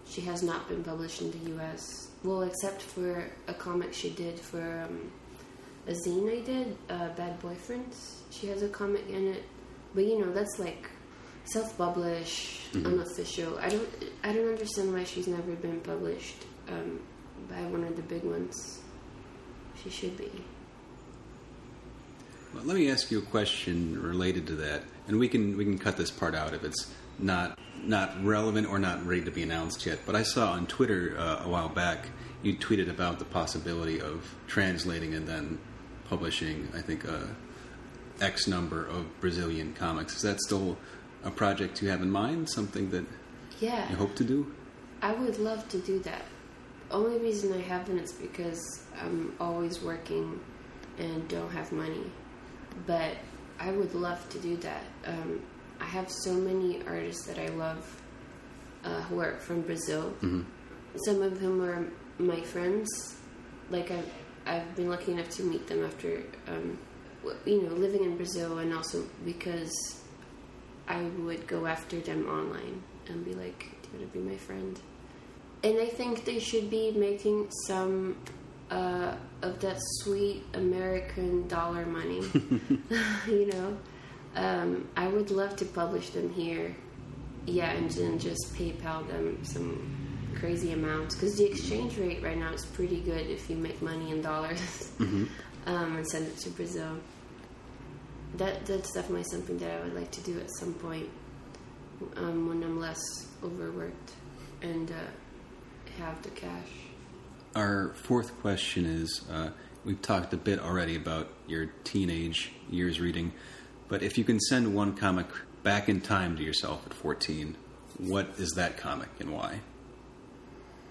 she 0.09 0.21
has 0.23 0.43
not 0.43 0.69
been 0.69 0.85
published 0.85 1.21
in 1.21 1.31
the 1.33 1.51
U.S. 1.51 2.11
Well, 2.23 2.43
except 2.43 2.81
for 2.81 3.25
a 3.49 3.55
comic 3.55 3.93
she 3.93 4.11
did 4.11 4.39
for 4.39 4.87
um, 4.89 5.11
a 5.89 5.93
zine 5.93 6.41
I 6.41 6.45
did, 6.45 6.77
uh, 6.89 7.09
Bad 7.11 7.41
Boyfriends. 7.41 8.21
She 8.31 8.47
has 8.49 8.63
a 8.63 8.69
comic 8.69 9.09
in 9.09 9.29
it, 9.29 9.45
but 9.95 10.05
you 10.05 10.21
know 10.21 10.33
that's 10.33 10.59
like 10.59 10.89
self-published, 11.45 12.75
unofficial. 12.75 13.59
I 13.59 13.69
don't, 13.69 13.89
I 14.25 14.33
don't 14.33 14.49
understand 14.49 14.93
why 14.93 15.05
she's 15.05 15.29
never 15.29 15.55
been 15.55 15.81
published 15.81 16.45
um, 16.69 17.01
by 17.49 17.63
one 17.63 17.85
of 17.85 17.95
the 17.97 18.03
big 18.03 18.25
ones. 18.25 18.81
She 19.83 19.91
should 19.91 20.17
be. 20.17 20.31
Well, 22.57 22.65
let 22.65 22.77
me 22.77 22.91
ask 22.91 23.11
you 23.11 23.19
a 23.19 23.23
question 23.23 24.01
related 24.01 24.47
to 24.47 24.55
that, 24.57 24.83
and 25.09 25.19
we 25.19 25.29
can 25.29 25.59
we 25.59 25.65
can 25.65 25.77
cut 25.79 25.99
this 25.99 26.11
part 26.11 26.35
out 26.35 26.55
if 26.55 26.65
it's 26.65 26.91
not 27.19 27.59
not 27.85 28.25
relevant 28.25 28.67
or 28.67 28.79
not 28.79 29.07
ready 29.07 29.23
to 29.25 29.31
be 29.31 29.43
announced 29.43 29.85
yet. 29.85 29.99
But 30.07 30.17
I 30.17 30.23
saw 30.23 30.53
on 30.53 30.67
Twitter 30.67 31.15
uh, 31.19 31.43
a 31.45 31.49
while 31.51 31.69
back 31.69 32.09
you 32.43 32.55
tweeted 32.57 32.89
about 32.89 33.19
the 33.19 33.27
possibility 33.27 34.01
of 34.01 34.35
translating 34.47 35.13
and 35.13 35.29
then 35.29 35.59
publishing. 36.09 36.69
I 36.75 36.81
think 36.81 37.05
a 37.05 37.29
X 38.23 38.47
number 38.47 38.87
of 38.87 39.21
Brazilian 39.21 39.75
comics. 39.75 40.17
Is 40.17 40.23
that 40.23 40.41
still 40.41 40.79
a 41.25 41.31
project 41.31 41.83
you 41.83 41.91
have 41.91 42.01
in 42.01 42.11
mind? 42.11 42.49
Something 42.49 42.89
that 42.91 43.05
Yeah. 43.61 43.91
you 43.91 43.97
hope 43.97 44.17
to 44.17 44.25
do? 44.25 44.55
I 45.03 45.13
would 45.13 45.39
love 45.39 45.69
to 45.69 45.79
do 45.79 45.99
that. 46.01 46.23
The 46.89 46.95
only 46.95 47.19
reason 47.19 47.53
I 47.53 47.61
haven't 47.61 47.99
is 47.99 48.13
because 48.15 48.81
I'm 48.99 49.35
always 49.39 49.83
working 49.83 50.41
and 50.99 51.29
don't 51.29 51.51
have 51.51 51.71
money. 51.71 52.11
But 52.87 53.17
I 53.59 53.71
would 53.71 53.95
love 53.95 54.29
to 54.31 54.39
do 54.39 54.57
that. 54.59 54.85
Um, 55.07 55.41
I 55.81 55.85
have 55.85 56.11
so 56.11 56.33
many 56.35 56.83
artists 56.87 57.27
that 57.27 57.39
I 57.39 57.49
love 57.49 58.03
uh, 58.85 59.03
who 59.03 59.21
are 59.21 59.37
from 59.39 59.63
Brazil. 59.63 60.15
Some 61.05 61.23
of 61.23 61.39
whom 61.39 61.63
are 61.63 61.87
my 62.19 62.41
friends. 62.41 62.89
Like 63.71 63.91
I've, 63.91 64.11
I've 64.47 64.77
been 64.77 64.89
lucky 64.89 65.13
enough 65.13 65.29
to 65.31 65.43
meet 65.43 65.67
them 65.67 65.85
after, 65.85 66.23
um, 66.49 66.79
you 67.45 67.63
know, 67.63 67.75
living 67.75 68.05
in 68.05 68.17
Brazil, 68.17 68.59
and 68.59 68.73
also 68.73 69.05
because 69.25 69.75
I 70.89 71.03
would 71.03 71.47
go 71.47 71.67
after 71.67 71.99
them 72.01 72.29
online 72.29 72.83
and 73.09 73.25
be 73.25 73.35
like, 73.35 73.59
"Do 73.83 73.89
you 73.93 73.99
want 73.99 74.13
to 74.13 74.19
be 74.19 74.25
my 74.25 74.37
friend?" 74.37 74.79
And 75.65 75.79
I 75.81 75.87
think 75.87 76.25
they 76.25 76.39
should 76.39 76.71
be 76.71 76.93
making 76.93 77.49
some 77.67 78.17
uh, 78.71 79.15
of 79.43 79.61
that 79.61 79.77
sweet 80.01 80.45
American 80.55 81.47
dollar 81.49 81.87
money. 81.87 82.21
you 83.27 83.47
know, 83.53 83.77
um, 84.35 84.89
I 84.97 85.09
would 85.09 85.31
love 85.31 85.57
to 85.57 85.65
publish 85.65 86.11
them 86.11 86.33
here. 86.33 86.75
Yeah, 87.47 87.71
and 87.71 87.91
then 87.91 88.19
just 88.19 88.55
PayPal 88.55 89.07
them 89.07 89.45
some 89.45 90.07
crazy 90.39 90.73
amounts 90.73 91.15
because 91.15 91.37
the 91.37 91.45
exchange 91.45 91.97
rate 91.97 92.23
right 92.23 92.37
now 92.37 92.53
is 92.53 92.67
pretty 92.67 93.01
good 93.01 93.27
if 93.29 93.49
you 93.49 93.57
make 93.57 93.81
money 93.81 94.11
in 94.11 94.21
dollars 94.21 94.93
um, 95.01 95.31
and 95.67 96.07
send 96.09 96.27
it 96.27 96.37
to 96.39 96.51
Brazil. 96.51 96.99
That 98.35 98.67
that's 98.67 98.93
definitely 98.93 99.25
something 99.31 99.57
that 99.59 99.71
I 99.71 99.85
would 99.85 99.95
like 99.95 100.11
to 100.11 100.21
do 100.23 100.39
at 100.39 100.51
some 100.59 100.75
point 100.75 101.09
um, 102.17 102.49
when 102.49 102.63
I'm 102.63 102.79
less 102.79 103.01
overworked 103.43 104.13
and 104.63 104.91
uh, 104.91 106.03
have 106.03 106.21
the 106.23 106.31
cash. 106.31 106.86
Our 107.57 107.95
fourth 107.95 108.39
question 108.43 108.85
is 108.85 109.23
uh, 109.33 109.49
we've 109.83 110.03
talked 110.03 110.35
a 110.35 110.37
bit 110.37 110.61
already 110.61 110.95
about 110.95 111.29
your 111.47 111.71
teenage 111.85 112.53
years 112.69 113.01
reading, 113.01 113.33
but 113.89 114.03
if 114.03 114.19
you 114.19 114.25
can 114.25 114.39
send 114.39 114.75
one 114.75 114.95
comic 114.95 115.25
back 115.63 115.89
in 115.89 116.03
time 116.03 116.37
to 116.37 116.43
yourself 116.43 116.85
at 116.85 116.93
14, 116.93 117.57
what 117.97 118.29
is 118.37 118.51
that 118.57 118.77
comic 118.77 119.09
and 119.21 119.33
why? 119.33 119.61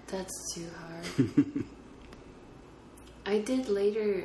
That's 0.08 0.54
too 0.54 0.66
hard. 0.76 1.44
I 3.26 3.38
did 3.38 3.68
later, 3.68 4.24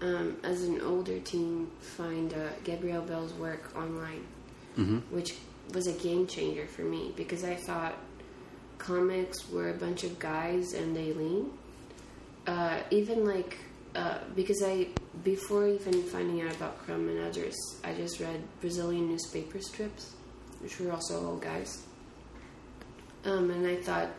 um, 0.00 0.36
as 0.44 0.62
an 0.62 0.80
older 0.80 1.18
teen, 1.18 1.72
find 1.80 2.32
uh, 2.34 2.50
Gabrielle 2.62 3.02
Bell's 3.02 3.32
work 3.32 3.76
online, 3.76 4.24
which 5.10 5.34
was 5.74 5.88
a 5.88 5.92
game 5.94 6.28
changer 6.28 6.68
for 6.68 6.82
me 6.82 7.12
because 7.16 7.42
I 7.42 7.56
thought 7.56 7.94
comics 8.78 9.50
were 9.50 9.70
a 9.70 9.74
bunch 9.74 10.04
of 10.04 10.18
guys 10.18 10.72
and 10.72 10.96
they 10.96 11.12
lean. 11.12 11.50
Uh, 12.46 12.78
even 12.90 13.24
like 13.24 13.58
uh, 13.94 14.18
because 14.34 14.62
I 14.64 14.88
before 15.24 15.66
even 15.68 16.02
finding 16.04 16.42
out 16.42 16.54
about 16.54 16.78
Crumb 16.78 17.08
and 17.08 17.20
others, 17.20 17.56
I 17.84 17.94
just 17.94 18.20
read 18.20 18.42
Brazilian 18.60 19.08
newspaper 19.08 19.60
strips, 19.60 20.14
which 20.60 20.78
were 20.78 20.92
also 20.92 21.26
all 21.26 21.36
guys. 21.36 21.82
Um, 23.24 23.50
and 23.50 23.66
I 23.66 23.76
thought, 23.76 24.10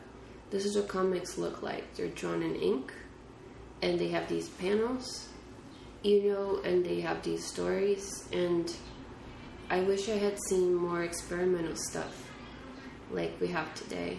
this 0.52 0.66
is 0.66 0.76
what 0.76 0.88
comics 0.88 1.38
look 1.38 1.62
like. 1.62 1.96
They're 1.96 2.08
drawn 2.08 2.44
in 2.44 2.56
ink, 2.56 2.94
and 3.82 3.98
they 3.98 4.10
have 4.10 4.28
these 4.28 4.50
panels, 4.50 5.30
you 6.04 6.24
know, 6.24 6.62
and 6.66 6.86
they 6.86 7.00
have 7.02 7.24
these 7.24 7.46
stories. 7.46 8.28
And 8.34 8.76
I 9.70 9.82
wish 9.82 10.10
I 10.10 10.18
had 10.18 10.38
seen 10.50 10.74
more 10.74 11.04
experimental 11.04 11.76
stuff 11.76 12.30
like 13.12 13.40
we 13.40 13.48
have 13.48 13.74
today. 13.76 14.18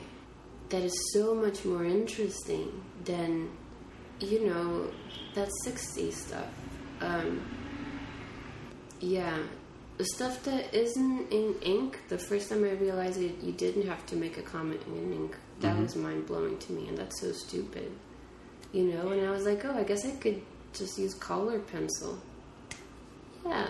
That 0.70 0.82
is 0.82 1.12
so 1.12 1.34
much 1.34 1.64
more 1.64 1.84
interesting 1.84 2.82
than, 3.04 3.50
you 4.20 4.46
know, 4.46 4.90
that 5.34 5.48
60s 5.66 6.12
stuff. 6.12 6.46
Um, 7.00 7.42
yeah, 9.00 9.36
the 10.00 10.06
stuff 10.06 10.42
that 10.44 10.72
isn't 10.72 11.30
in 11.30 11.54
ink. 11.60 12.00
The 12.08 12.16
first 12.16 12.48
time 12.48 12.64
I 12.64 12.70
realized 12.70 13.20
it, 13.20 13.42
you 13.42 13.52
didn't 13.52 13.86
have 13.86 14.06
to 14.06 14.16
make 14.16 14.38
a 14.38 14.42
comment 14.42 14.80
in 14.86 15.12
ink. 15.12 15.36
That 15.60 15.78
was 15.78 15.94
mind 15.94 16.26
blowing 16.26 16.56
to 16.56 16.72
me, 16.72 16.88
and 16.88 16.96
that's 16.96 17.20
so 17.20 17.32
stupid, 17.32 17.92
you 18.72 18.84
know. 18.84 19.10
And 19.10 19.26
I 19.26 19.30
was 19.30 19.44
like, 19.44 19.62
oh, 19.66 19.76
I 19.76 19.82
guess 19.82 20.06
I 20.06 20.12
could 20.12 20.40
just 20.72 20.98
use 20.98 21.12
color 21.12 21.58
pencil. 21.58 22.18
Yeah, 23.44 23.68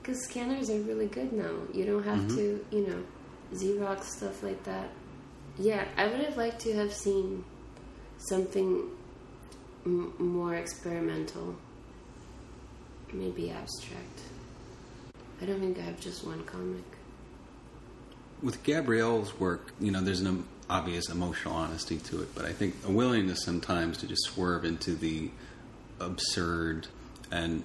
because 0.00 0.22
scanners 0.24 0.70
are 0.70 0.80
really 0.80 1.06
good 1.06 1.32
now. 1.32 1.54
You 1.72 1.86
don't 1.86 2.04
have 2.04 2.28
to, 2.36 2.64
you 2.70 2.86
know, 2.86 3.02
Xerox 3.52 4.04
stuff 4.04 4.44
like 4.44 4.62
that. 4.62 4.90
Yeah, 5.58 5.84
I 5.96 6.06
would 6.06 6.20
have 6.20 6.36
liked 6.36 6.60
to 6.62 6.74
have 6.74 6.92
seen 6.92 7.44
something 8.18 8.90
m- 9.86 10.12
more 10.18 10.54
experimental, 10.54 11.56
maybe 13.12 13.50
abstract. 13.50 14.20
I 15.40 15.46
don't 15.46 15.60
think 15.60 15.78
I 15.78 15.82
have 15.82 16.00
just 16.00 16.26
one 16.26 16.42
comic. 16.44 16.82
With 18.42 18.62
Gabrielle's 18.62 19.38
work, 19.38 19.72
you 19.80 19.90
know, 19.90 20.00
there's 20.00 20.20
an 20.20 20.44
obvious 20.68 21.08
emotional 21.08 21.54
honesty 21.54 21.98
to 21.98 22.22
it, 22.22 22.34
but 22.34 22.44
I 22.44 22.52
think 22.52 22.74
a 22.86 22.90
willingness 22.90 23.44
sometimes 23.44 23.98
to 23.98 24.06
just 24.06 24.22
swerve 24.24 24.64
into 24.64 24.94
the 24.94 25.30
absurd, 26.00 26.88
and 27.30 27.62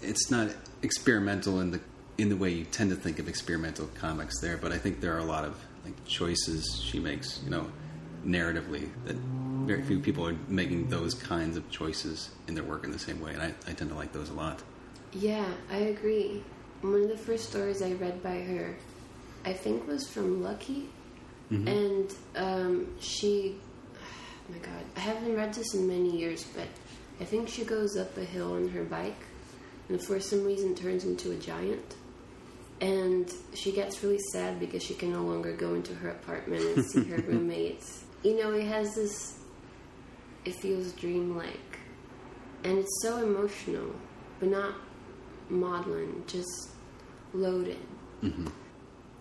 it's 0.00 0.30
not 0.30 0.50
experimental 0.82 1.60
in 1.60 1.72
the 1.72 1.80
in 2.18 2.28
the 2.30 2.36
way 2.36 2.50
you 2.50 2.64
tend 2.64 2.88
to 2.90 2.96
think 2.96 3.18
of 3.18 3.28
experimental 3.28 3.88
comics 3.94 4.40
there. 4.40 4.56
But 4.56 4.72
I 4.72 4.78
think 4.78 5.00
there 5.00 5.14
are 5.14 5.18
a 5.18 5.24
lot 5.24 5.44
of 5.44 5.62
like 5.86 6.04
choices 6.04 6.82
she 6.82 6.98
makes, 6.98 7.40
you 7.44 7.50
know, 7.50 7.70
narratively 8.26 8.88
that 9.04 9.16
very 9.66 9.82
few 9.82 10.00
people 10.00 10.26
are 10.26 10.36
making 10.48 10.88
those 10.88 11.14
kinds 11.14 11.56
of 11.56 11.68
choices 11.70 12.30
in 12.48 12.54
their 12.54 12.64
work 12.64 12.84
in 12.84 12.90
the 12.90 12.98
same 12.98 13.20
way, 13.20 13.32
and 13.32 13.42
I, 13.42 13.54
I 13.68 13.72
tend 13.72 13.90
to 13.90 13.96
like 13.96 14.12
those 14.12 14.30
a 14.30 14.34
lot. 14.34 14.62
Yeah, 15.12 15.46
I 15.70 15.78
agree. 15.78 16.42
One 16.82 17.02
of 17.02 17.08
the 17.08 17.16
first 17.16 17.48
stories 17.48 17.82
I 17.82 17.92
read 17.92 18.22
by 18.22 18.40
her, 18.40 18.76
I 19.44 19.52
think, 19.52 19.86
was 19.86 20.08
from 20.08 20.42
Lucky, 20.42 20.88
and 21.50 22.12
um, 22.34 22.88
she. 23.00 23.56
Oh 23.96 24.52
my 24.52 24.58
God, 24.58 24.84
I 24.96 25.00
haven't 25.00 25.34
read 25.34 25.54
this 25.54 25.74
in 25.74 25.86
many 25.86 26.16
years, 26.16 26.44
but 26.54 26.68
I 27.20 27.24
think 27.24 27.48
she 27.48 27.64
goes 27.64 27.96
up 27.96 28.16
a 28.16 28.24
hill 28.24 28.54
on 28.54 28.68
her 28.68 28.84
bike, 28.84 29.20
and 29.88 30.00
for 30.00 30.20
some 30.20 30.44
reason 30.44 30.74
turns 30.74 31.04
into 31.04 31.30
a 31.30 31.36
giant. 31.36 31.94
And 32.80 33.32
she 33.54 33.72
gets 33.72 34.02
really 34.02 34.18
sad 34.32 34.60
because 34.60 34.82
she 34.82 34.94
can 34.94 35.12
no 35.12 35.22
longer 35.22 35.52
go 35.54 35.74
into 35.74 35.94
her 35.94 36.10
apartment 36.10 36.62
and 36.76 36.84
see 36.84 37.04
her 37.04 37.16
roommates. 37.26 38.04
You 38.22 38.38
know, 38.38 38.52
it 38.52 38.66
has 38.66 38.94
this. 38.94 39.38
It 40.44 40.54
feels 40.56 40.92
dreamlike, 40.92 41.78
and 42.62 42.78
it's 42.78 43.02
so 43.02 43.16
emotional, 43.16 43.90
but 44.38 44.48
not 44.48 44.74
maudlin, 45.48 46.22
just 46.26 46.70
loaded. 47.32 47.78
Mm-hmm. 48.22 48.46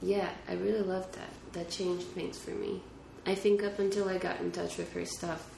Yeah, 0.01 0.29
I 0.47 0.53
really 0.53 0.81
loved 0.81 1.15
that. 1.15 1.29
That 1.53 1.69
changed 1.69 2.05
things 2.07 2.37
for 2.37 2.51
me. 2.51 2.81
I 3.25 3.33
think 3.33 3.63
up 3.63 3.79
until 3.79 4.07
I 4.07 4.17
got 4.17 4.39
in 4.39 4.51
touch 4.51 4.77
with 4.77 4.93
her 4.93 5.05
stuff, 5.05 5.49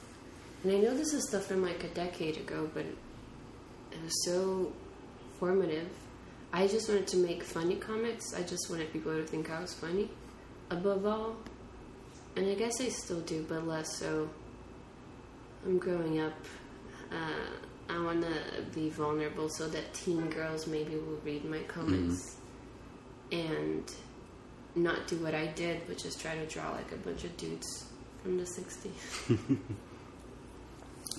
and 0.62 0.72
I 0.72 0.78
know 0.78 0.96
this 0.96 1.12
is 1.12 1.28
stuff 1.28 1.46
from 1.46 1.62
like 1.62 1.84
a 1.84 1.88
decade 1.88 2.36
ago, 2.38 2.70
but 2.72 2.86
it 2.86 4.02
was 4.02 4.24
so 4.24 4.72
formative. 5.38 5.88
I 6.52 6.66
just 6.66 6.88
wanted 6.88 7.06
to 7.08 7.18
make 7.18 7.42
funny 7.42 7.76
comics. 7.76 8.34
I 8.34 8.42
just 8.42 8.70
wanted 8.70 8.92
people 8.92 9.12
to 9.12 9.24
think 9.24 9.50
I 9.50 9.60
was 9.60 9.74
funny, 9.74 10.08
above 10.70 11.04
all. 11.06 11.36
And 12.36 12.48
I 12.48 12.54
guess 12.54 12.80
I 12.80 12.88
still 12.88 13.20
do, 13.20 13.44
but 13.48 13.66
less 13.66 13.96
so. 13.98 14.28
I'm 15.66 15.78
growing 15.78 16.20
up. 16.20 16.34
Uh, 17.10 17.92
I 17.92 18.02
want 18.02 18.22
to 18.22 18.62
be 18.74 18.90
vulnerable 18.90 19.48
so 19.48 19.68
that 19.68 19.92
teen 19.94 20.28
girls 20.30 20.66
maybe 20.66 20.96
will 20.96 21.20
read 21.24 21.44
my 21.44 21.60
comics 21.60 22.36
and 23.32 23.90
not 24.74 25.06
do 25.06 25.16
what 25.16 25.34
I 25.34 25.46
did, 25.46 25.82
but 25.86 25.98
just 25.98 26.20
try 26.20 26.34
to 26.34 26.46
draw 26.46 26.70
like 26.70 26.92
a 26.92 26.96
bunch 26.96 27.24
of 27.24 27.36
dudes 27.36 27.86
from 28.22 28.38
the 28.38 28.44
60s. 28.44 29.58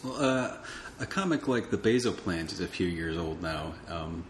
Well, 0.03 0.15
uh, 0.15 0.57
a 1.01 1.05
comic 1.05 1.47
like 1.47 1.71
The 1.71 1.77
Basil 1.77 2.13
Plant 2.13 2.53
is 2.53 2.61
a 2.61 2.67
few 2.67 2.87
years 2.87 3.17
old 3.17 3.41
now, 3.41 3.73
um, 3.89 4.23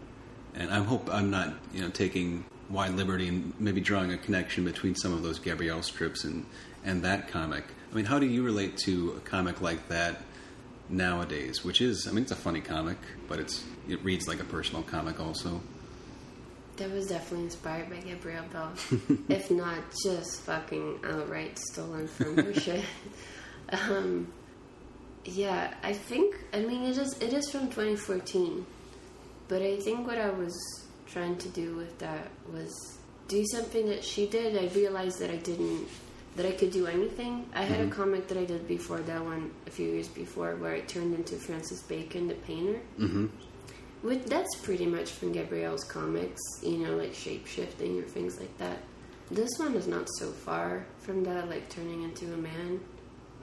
and 0.54 0.70
I 0.70 0.82
hope 0.82 1.08
I'm 1.10 1.30
not, 1.30 1.54
you 1.72 1.80
know, 1.82 1.90
taking 1.90 2.44
wide 2.68 2.92
liberty 2.92 3.28
and 3.28 3.52
maybe 3.58 3.80
drawing 3.80 4.12
a 4.12 4.18
connection 4.18 4.64
between 4.64 4.94
some 4.94 5.12
of 5.12 5.22
those 5.22 5.38
Gabrielle 5.38 5.82
strips 5.82 6.24
and 6.24 6.46
and 6.84 7.02
that 7.02 7.28
comic. 7.28 7.64
I 7.90 7.94
mean, 7.94 8.04
how 8.04 8.18
do 8.18 8.26
you 8.26 8.42
relate 8.42 8.76
to 8.78 9.14
a 9.16 9.20
comic 9.20 9.60
like 9.60 9.88
that 9.88 10.22
nowadays? 10.88 11.64
Which 11.64 11.80
is, 11.80 12.06
I 12.06 12.12
mean, 12.12 12.22
it's 12.22 12.32
a 12.32 12.36
funny 12.36 12.60
comic, 12.60 12.98
but 13.28 13.38
it's 13.38 13.64
it 13.88 14.02
reads 14.04 14.28
like 14.28 14.40
a 14.40 14.44
personal 14.44 14.82
comic 14.82 15.20
also. 15.20 15.60
That 16.76 16.90
was 16.92 17.08
definitely 17.08 17.44
inspired 17.44 17.90
by 17.90 17.96
Gabrielle 17.96 18.46
Bell, 18.52 18.72
if 19.28 19.50
not 19.50 19.78
just 20.02 20.40
fucking 20.42 21.00
outright 21.04 21.58
stolen 21.58 22.08
from 22.08 22.36
her 22.38 22.54
shit. 22.58 22.84
Um, 23.70 24.32
yeah, 25.24 25.74
I 25.82 25.92
think. 25.92 26.36
I 26.54 26.60
mean, 26.60 26.84
it 26.84 26.96
is. 26.96 27.18
It 27.18 27.32
is 27.34 27.50
from 27.50 27.66
2014, 27.68 28.64
but 29.50 29.62
I 29.62 29.76
think 29.78 30.06
what 30.06 30.16
I 30.16 30.30
was 30.30 30.56
trying 31.08 31.36
to 31.38 31.48
do 31.48 31.74
with 31.74 31.98
that 31.98 32.28
was 32.52 32.72
do 33.26 33.44
something 33.50 33.88
that 33.88 34.04
she 34.04 34.26
did. 34.26 34.56
I 34.56 34.72
realized 34.74 35.18
that 35.18 35.30
I 35.30 35.36
didn't. 35.36 35.88
That 36.36 36.46
I 36.46 36.52
could 36.52 36.70
do 36.70 36.86
anything. 36.86 37.50
I 37.52 37.64
had 37.64 37.80
a 37.80 37.90
comic 37.90 38.28
that 38.28 38.38
I 38.38 38.44
did 38.44 38.68
before 38.68 39.00
that 39.00 39.22
one 39.22 39.50
a 39.66 39.70
few 39.70 39.88
years 39.88 40.06
before, 40.06 40.54
where 40.54 40.74
it 40.74 40.86
turned 40.86 41.12
into 41.12 41.34
Francis 41.34 41.82
Bacon, 41.82 42.28
the 42.28 42.34
painter. 42.34 42.80
Mm-hmm. 43.00 43.26
Which 44.02 44.24
that's 44.26 44.54
pretty 44.62 44.86
much 44.86 45.10
from 45.10 45.32
Gabrielle's 45.32 45.82
comics, 45.82 46.40
you 46.62 46.78
know, 46.78 46.94
like 46.94 47.12
shape 47.12 47.48
shifting 47.48 47.98
or 47.98 48.04
things 48.04 48.38
like 48.38 48.56
that. 48.58 48.78
This 49.32 49.50
one 49.58 49.74
is 49.74 49.88
not 49.88 50.08
so 50.18 50.30
far 50.30 50.86
from 51.00 51.24
that, 51.24 51.48
like 51.48 51.68
turning 51.68 52.04
into 52.04 52.32
a 52.32 52.36
man. 52.36 52.80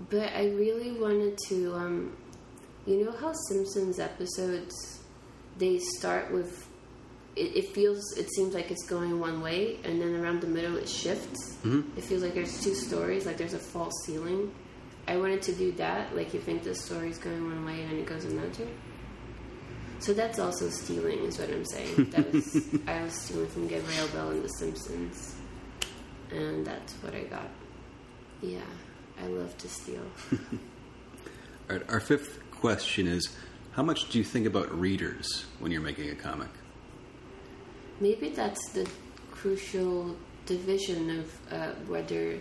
But 0.10 0.32
I 0.34 0.46
really 0.46 0.93
wanted 0.93 1.38
to, 1.50 1.76
um, 1.76 2.17
you 2.86 3.04
know, 3.04 3.12
how 3.12 3.34
Simpsons 3.50 4.00
episodes 4.00 4.96
they 5.58 5.80
start 5.80 6.32
with. 6.32 6.67
It, 7.36 7.56
it 7.56 7.76
feels, 7.76 8.17
it 8.17 8.32
seems 8.32 8.56
like 8.56 8.72
it's 8.72 8.88
going 8.88 9.20
one 9.20 9.41
way, 9.41 9.78
and 9.84 10.02
then 10.02 10.15
around 10.15 10.41
the 10.41 10.48
middle 10.48 10.76
it 10.76 10.89
shifts. 10.89 11.58
Mm-hmm. 11.63 11.96
It 11.96 12.04
feels 12.04 12.24
like 12.24 12.34
there's 12.34 12.63
two 12.63 12.74
stories, 12.74 13.28
like 13.28 13.38
there's 13.38 13.54
a 13.54 13.60
false 13.60 13.93
ceiling. 14.06 14.52
I 15.08 15.17
wanted 15.17 15.41
to 15.43 15.54
do 15.54 15.72
that, 15.74 16.15
like 16.15 16.34
you 16.34 16.39
think 16.39 16.63
the 16.63 16.76
story's 16.76 17.17
going 17.17 17.43
one 17.43 17.63
way 17.65 17.82
and 17.82 17.91
then 17.91 18.00
it 18.00 18.06
goes 18.06 18.26
another. 18.26 18.67
So 20.00 20.13
that's 20.13 20.38
also 20.38 20.70
stealing, 20.70 21.20
is 21.20 21.39
what 21.39 21.50
I'm 21.50 21.65
saying. 21.65 22.06
That 22.12 22.32
was 22.32 22.67
I 22.88 23.04
was 23.04 23.13
stealing 23.13 23.48
from 23.48 23.67
Gabrielle 23.67 24.08
Bell 24.10 24.32
in 24.32 24.43
The 24.43 24.50
Simpsons, 24.50 25.36
and 26.32 26.65
that's 26.65 26.93
what 26.96 27.15
I 27.15 27.24
got. 27.24 27.50
Yeah, 28.41 28.60
I 29.24 29.28
love 29.28 29.58
to 29.58 29.67
steal. 29.67 30.04
All 31.70 31.78
right, 31.78 31.89
our 31.89 32.00
fifth 32.00 32.39
question 32.52 33.08
is: 33.08 33.36
How 33.77 33.83
much 33.83 34.09
do 34.09 34.17
you 34.17 34.23
think 34.23 34.47
about 34.47 34.75
readers 34.75 35.45
when 35.59 35.71
you're 35.71 35.81
making 35.81 36.09
a 36.09 36.15
comic? 36.15 36.49
Maybe 37.99 38.29
that's 38.29 38.71
the 38.71 38.89
crucial 39.29 40.17
division 40.47 41.19
of 41.19 41.53
uh, 41.53 41.71
whether 41.85 42.39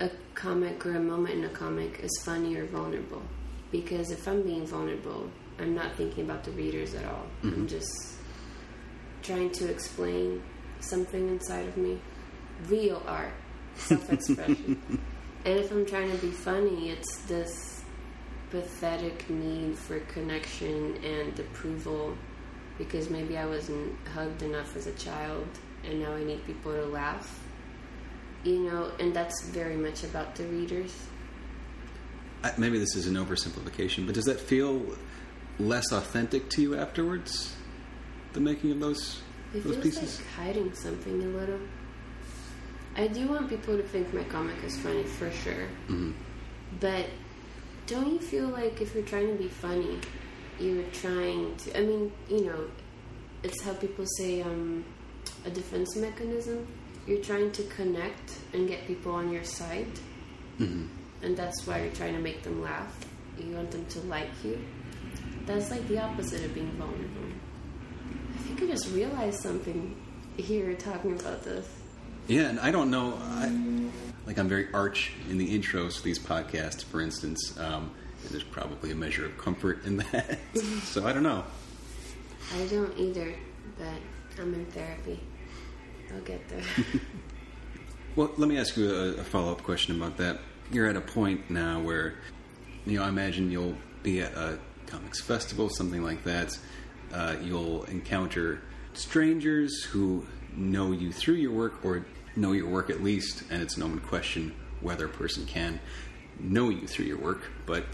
a 0.00 0.10
comic 0.34 0.86
or 0.86 0.96
a 0.96 1.00
moment 1.00 1.34
in 1.40 1.44
a 1.44 1.50
comic 1.50 2.00
is 2.00 2.22
funny 2.24 2.56
or 2.56 2.64
vulnerable. 2.64 3.20
Because 3.70 4.10
if 4.10 4.26
I'm 4.26 4.40
being 4.42 4.66
vulnerable, 4.66 5.28
I'm 5.58 5.74
not 5.74 5.94
thinking 5.94 6.24
about 6.24 6.42
the 6.42 6.52
readers 6.52 6.94
at 6.94 7.04
all. 7.04 7.26
I'm 7.42 7.68
just 7.68 7.92
trying 9.22 9.50
to 9.50 9.70
explain 9.70 10.42
something 10.80 11.28
inside 11.28 11.68
of 11.68 11.76
me. 11.76 12.00
Real 12.66 13.02
art, 13.06 13.34
self 13.74 14.10
expression. 14.10 14.80
and 15.44 15.58
if 15.58 15.70
I'm 15.70 15.84
trying 15.84 16.10
to 16.10 16.16
be 16.16 16.30
funny, 16.30 16.88
it's 16.88 17.18
this 17.26 17.73
pathetic 18.54 19.28
need 19.28 19.76
for 19.76 19.98
connection 20.00 20.96
and 21.04 21.36
approval 21.40 22.16
because 22.78 23.10
maybe 23.10 23.36
I 23.36 23.46
wasn't 23.46 23.92
hugged 24.14 24.42
enough 24.42 24.76
as 24.76 24.86
a 24.86 24.92
child 24.92 25.46
and 25.84 26.00
now 26.00 26.14
I 26.14 26.22
need 26.22 26.44
people 26.46 26.72
to 26.72 26.84
laugh. 26.86 27.40
You 28.44 28.60
know, 28.60 28.92
and 29.00 29.12
that's 29.14 29.42
very 29.48 29.74
much 29.76 30.04
about 30.04 30.36
the 30.36 30.44
readers. 30.44 30.94
Maybe 32.58 32.78
this 32.78 32.94
is 32.94 33.06
an 33.08 33.14
oversimplification, 33.16 34.06
but 34.06 34.14
does 34.14 34.26
that 34.26 34.38
feel 34.38 34.82
less 35.58 35.90
authentic 35.92 36.48
to 36.50 36.62
you 36.62 36.76
afterwards? 36.76 37.56
The 38.34 38.40
making 38.40 38.70
of 38.70 38.78
those 38.80 39.20
It 39.54 39.64
those 39.64 39.74
feels 39.76 39.84
pieces. 39.84 40.18
like 40.20 40.28
hiding 40.46 40.74
something 40.74 41.22
a 41.22 41.26
little. 41.38 41.58
I 42.96 43.08
do 43.08 43.26
want 43.28 43.48
people 43.48 43.76
to 43.76 43.82
think 43.82 44.12
my 44.14 44.22
comic 44.24 44.62
is 44.62 44.78
funny 44.78 45.02
for 45.04 45.30
sure. 45.32 45.66
Mhm. 45.88 46.12
But 46.80 47.06
don't 47.86 48.10
you 48.12 48.18
feel 48.18 48.48
like 48.48 48.80
if 48.80 48.94
you're 48.94 49.04
trying 49.04 49.28
to 49.28 49.34
be 49.42 49.48
funny, 49.48 49.98
you're 50.60 50.84
trying 50.92 51.56
to. 51.56 51.78
I 51.78 51.82
mean, 51.82 52.12
you 52.28 52.44
know, 52.46 52.64
it's 53.42 53.62
how 53.62 53.74
people 53.74 54.04
say 54.18 54.42
um, 54.42 54.84
a 55.44 55.50
defense 55.50 55.96
mechanism. 55.96 56.66
You're 57.06 57.20
trying 57.22 57.52
to 57.52 57.62
connect 57.64 58.38
and 58.54 58.66
get 58.66 58.86
people 58.86 59.12
on 59.12 59.30
your 59.30 59.44
side, 59.44 59.86
Mhm. 60.58 60.88
and 61.22 61.36
that's 61.36 61.66
why 61.66 61.82
you're 61.82 61.92
trying 61.92 62.14
to 62.14 62.20
make 62.20 62.42
them 62.42 62.62
laugh. 62.62 62.96
You 63.38 63.56
want 63.56 63.70
them 63.72 63.84
to 63.86 64.00
like 64.02 64.30
you. 64.42 64.58
That's 65.44 65.70
like 65.70 65.86
the 65.88 65.98
opposite 65.98 66.42
of 66.44 66.54
being 66.54 66.70
vulnerable. 66.78 67.28
I 68.34 68.38
think 68.44 68.62
I 68.62 68.66
just 68.72 68.90
realized 68.92 69.42
something 69.42 69.94
here 70.38 70.72
talking 70.74 71.12
about 71.20 71.42
this. 71.44 71.66
Yeah, 72.28 72.48
and 72.48 72.58
I 72.60 72.70
don't 72.70 72.90
know. 72.90 73.18
I, 73.20 73.83
like 74.26 74.38
I'm 74.38 74.48
very 74.48 74.72
arch 74.72 75.12
in 75.28 75.38
the 75.38 75.58
intros 75.58 75.96
to 75.96 76.02
these 76.02 76.18
podcasts, 76.18 76.84
for 76.84 77.00
instance. 77.00 77.58
Um, 77.58 77.90
and 78.22 78.30
there's 78.30 78.44
probably 78.44 78.90
a 78.90 78.94
measure 78.94 79.26
of 79.26 79.36
comfort 79.36 79.84
in 79.84 79.98
that. 79.98 80.38
so 80.82 81.06
I 81.06 81.12
don't 81.12 81.22
know. 81.22 81.44
I 82.54 82.66
don't 82.66 82.96
either, 82.98 83.34
but 83.78 84.40
I'm 84.40 84.54
in 84.54 84.66
therapy. 84.66 85.20
I'll 86.12 86.20
get 86.22 86.48
there. 86.48 86.62
Well, 88.16 88.30
let 88.36 88.48
me 88.48 88.56
ask 88.58 88.76
you 88.76 88.94
a, 88.94 89.08
a 89.14 89.24
follow 89.24 89.50
up 89.50 89.64
question 89.64 89.96
about 89.96 90.18
that. 90.18 90.38
You're 90.70 90.86
at 90.86 90.94
a 90.94 91.00
point 91.00 91.50
now 91.50 91.80
where, 91.80 92.14
you 92.86 92.96
know, 92.96 93.04
I 93.04 93.08
imagine 93.08 93.50
you'll 93.50 93.74
be 94.04 94.20
at 94.20 94.32
a 94.34 94.60
comics 94.86 95.20
festival, 95.20 95.68
something 95.68 96.00
like 96.00 96.22
that. 96.22 96.56
Uh, 97.12 97.34
you'll 97.42 97.82
encounter 97.84 98.60
strangers 98.92 99.82
who 99.82 100.24
know 100.54 100.92
you 100.92 101.10
through 101.10 101.34
your 101.34 101.50
work 101.50 101.84
or 101.84 102.06
know 102.36 102.52
your 102.52 102.68
work 102.68 102.90
at 102.90 103.02
least, 103.02 103.44
and 103.50 103.62
it's 103.62 103.76
an 103.76 103.82
open 103.82 104.00
question 104.00 104.54
whether 104.80 105.06
a 105.06 105.08
person 105.08 105.46
can 105.46 105.80
know 106.38 106.68
you 106.68 106.86
through 106.86 107.06
your 107.06 107.18
work. 107.18 107.42
But 107.66 107.84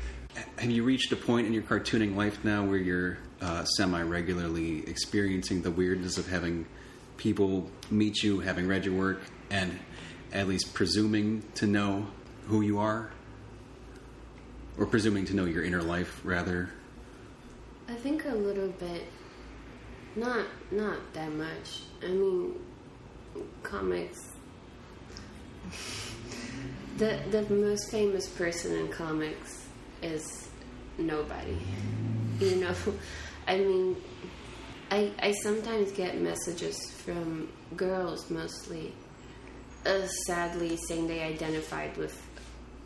have 0.59 0.71
you 0.71 0.83
reached 0.83 1.13
a 1.13 1.17
point 1.17 1.47
in 1.47 1.53
your 1.53 1.63
cartooning 1.63 2.17
life 2.17 2.45
now 2.45 2.65
where 2.65 2.79
you're 2.79 3.19
uh, 3.41 3.65
semi 3.65 4.03
regularly 4.03 4.89
experiencing 4.89 5.63
the 5.63 5.71
weirdness 5.71 6.19
of 6.19 6.29
having 6.29 6.67
people 7.17 7.71
meet 7.91 8.23
you, 8.23 8.41
having 8.41 8.67
read 8.67 8.85
your 8.85 8.95
work, 8.95 9.21
and 9.51 9.79
at 10.33 10.49
least 10.49 10.73
presuming 10.75 11.43
to 11.55 11.67
know 11.67 12.07
who 12.47 12.61
you 12.61 12.79
are? 12.79 13.11
Or 14.79 14.87
presuming 14.87 15.27
to 15.27 15.35
know 15.35 15.45
your 15.45 15.65
inner 15.65 15.83
life, 15.83 16.21
rather? 16.25 16.71
I 17.89 17.95
think 17.95 18.25
a 18.25 18.35
little 18.35 18.69
bit. 18.69 19.05
Not 20.17 20.47
not 20.71 21.13
that 21.13 21.33
much. 21.33 21.83
I 22.03 22.09
mean, 22.09 22.55
comics. 23.63 24.19
The 26.99 27.19
the 27.31 27.43
most 27.55 27.91
famous 27.91 28.29
person 28.29 28.77
in 28.77 28.89
comics 28.89 29.67
is 30.03 30.49
nobody. 30.99 31.57
You 32.41 32.57
know, 32.57 32.75
I 33.47 33.59
mean, 33.59 33.97
I 34.91 35.13
I 35.21 35.33
sometimes 35.43 35.93
get 35.93 36.19
messages 36.19 36.79
from 37.05 37.53
girls 37.77 38.31
mostly, 38.31 38.95
uh, 39.85 40.07
sadly 40.27 40.79
saying 40.89 41.07
they 41.07 41.21
identified 41.21 41.99
with 41.99 42.17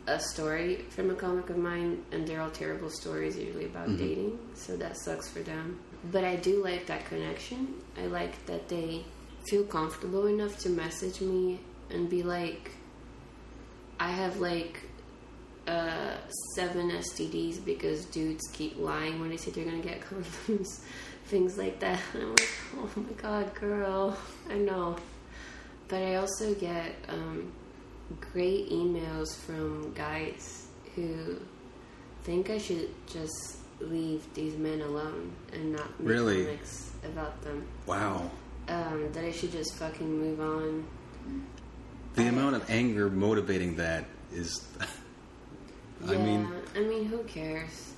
a 0.07 0.19
story 0.19 0.85
from 0.89 1.09
a 1.09 1.15
comic 1.15 1.49
of 1.49 1.57
mine, 1.57 2.03
and 2.11 2.27
they're 2.27 2.41
all 2.41 2.51
terrible 2.51 2.89
stories, 2.89 3.37
usually 3.37 3.65
about 3.65 3.97
dating. 3.97 4.37
So 4.55 4.75
that 4.77 4.97
sucks 4.97 5.29
for 5.29 5.39
them. 5.39 5.79
But 6.11 6.25
I 6.25 6.35
do 6.35 6.61
like 6.61 6.85
that 6.87 7.05
connection. 7.05 7.75
I 7.97 8.07
like 8.07 8.45
that 8.45 8.67
they 8.67 9.05
feel 9.49 9.63
comfortable 9.63 10.27
enough 10.27 10.57
to 10.59 10.69
message 10.69 11.21
me 11.21 11.59
and 11.89 12.09
be 12.09 12.23
like, 12.23 12.71
I 13.99 14.09
have 14.11 14.37
like 14.39 14.81
uh, 15.67 16.15
seven 16.55 16.91
STDs 16.91 17.63
because 17.63 18.05
dudes 18.05 18.47
keep 18.53 18.77
lying 18.79 19.19
when 19.19 19.29
they 19.29 19.37
say 19.37 19.51
they're 19.51 19.65
gonna 19.65 19.79
get 19.79 20.01
condoms, 20.09 20.81
things 21.25 21.57
like 21.57 21.79
that. 21.79 21.99
And 22.13 22.23
I'm 22.23 22.29
like, 22.29 22.49
oh 22.77 22.89
my 22.97 23.13
god, 23.21 23.55
girl, 23.55 24.17
I 24.49 24.55
know. 24.55 24.95
But 25.87 26.01
I 26.01 26.15
also 26.15 26.53
get 26.55 26.95
um, 27.09 27.51
great 28.33 28.69
emails 28.71 29.35
from 29.35 29.93
guys 29.93 30.67
who 30.95 31.39
think 32.23 32.49
I 32.49 32.57
should 32.57 32.89
just 33.07 33.57
leave 33.79 34.25
these 34.33 34.55
men 34.57 34.81
alone 34.81 35.31
and 35.53 35.73
not 35.73 35.99
make 35.99 36.09
Really? 36.09 36.45
comics 36.45 36.91
about 37.03 37.41
them. 37.43 37.65
Wow. 37.85 38.31
Um, 38.67 39.11
that 39.13 39.23
I 39.23 39.31
should 39.31 39.51
just 39.51 39.75
fucking 39.75 40.19
move 40.19 40.39
on. 40.39 40.85
The 42.15 42.27
amount 42.27 42.55
of 42.55 42.69
anger 42.69 43.09
motivating 43.09 43.75
that 43.75 44.05
is. 44.33 44.65
I 46.07 46.13
Yeah, 46.13 46.17
mean, 46.17 46.47
I 46.75 46.79
mean, 46.81 47.05
who 47.05 47.19
cares? 47.23 47.93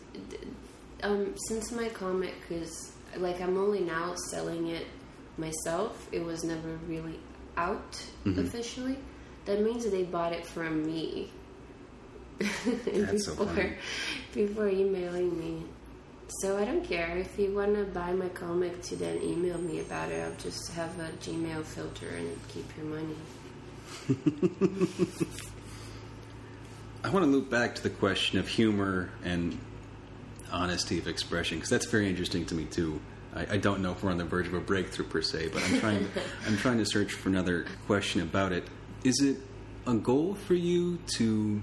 Um, 1.03 1.36
since 1.47 1.71
my 1.71 1.89
comic 1.89 2.34
is 2.49 2.91
like 3.17 3.39
I'm 3.41 3.58
only 3.58 3.80
now 3.82 4.15
selling 4.30 4.67
it 4.67 4.86
myself. 5.38 6.08
It 6.12 6.23
was 6.23 6.43
never 6.43 6.77
really 6.88 7.19
out 7.56 7.91
Mm-hmm. 8.25 8.39
officially. 8.45 8.97
That 9.45 9.62
means 9.62 9.89
they 9.89 10.03
bought 10.03 10.34
it 10.34 10.45
from 10.45 10.86
me. 10.86 11.32
So 13.17 13.36
before, 13.36 13.45
funny. 13.47 13.73
before 14.34 14.67
emailing 14.69 15.38
me. 15.39 15.63
So 16.28 16.58
I 16.58 16.66
don't 16.66 16.84
care 16.84 17.18
if 17.18 17.40
you 17.40 17.56
want 17.56 17.76
to 17.76 17.84
buy 17.86 18.12
my 18.12 18.28
comic 18.30 18.82
to 18.84 18.96
then 18.98 19.22
email 19.24 19.58
me 19.58 19.80
about 19.80 20.12
it. 20.12 20.22
I'll 20.22 20.36
just 20.36 20.74
have 20.74 21.00
a 21.00 21.10
Gmail 21.22 21.63
filter 21.63 22.10
and 22.10 22.38
keep 22.50 22.66
your 22.76 22.86
money. 22.86 23.16
I 27.04 27.10
want 27.10 27.24
to 27.24 27.32
loop 27.32 27.50
back 27.50 27.76
to 27.76 27.84
the 27.84 27.90
question 27.90 28.40
of 28.40 28.48
humor 28.48 29.10
and 29.24 29.58
honesty 30.52 31.00
of 31.00 31.08
expression 31.08 31.58
because 31.58 31.70
that's 31.70 31.86
very 31.86 32.10
interesting 32.10 32.46
to 32.48 32.56
me 32.56 32.66
too. 32.66 33.00
I, 33.34 33.54
I 33.54 33.58
don't 33.58 33.82
know 33.82 33.94
if 33.94 34.04
we're 34.04 34.12
on 34.12 34.18
the 34.18 34.26
verge 34.26 34.48
of 34.48 34.54
a 34.54 34.60
breakthrough 34.60 35.06
per 35.06 35.22
se, 35.22 35.50
but 35.54 35.63
I'm 35.63 35.80
trying. 35.80 36.08
I'm 36.46 36.58
trying 36.58 36.80
to 36.80 36.86
search 36.86 37.13
for 37.13 37.30
another 37.30 37.66
question 37.86 38.22
about 38.22 38.52
it. 38.52 38.68
Is 39.06 39.22
it 39.22 39.38
a 39.86 39.94
goal 39.94 40.36
for 40.36 40.56
you 40.56 41.00
to 41.16 41.62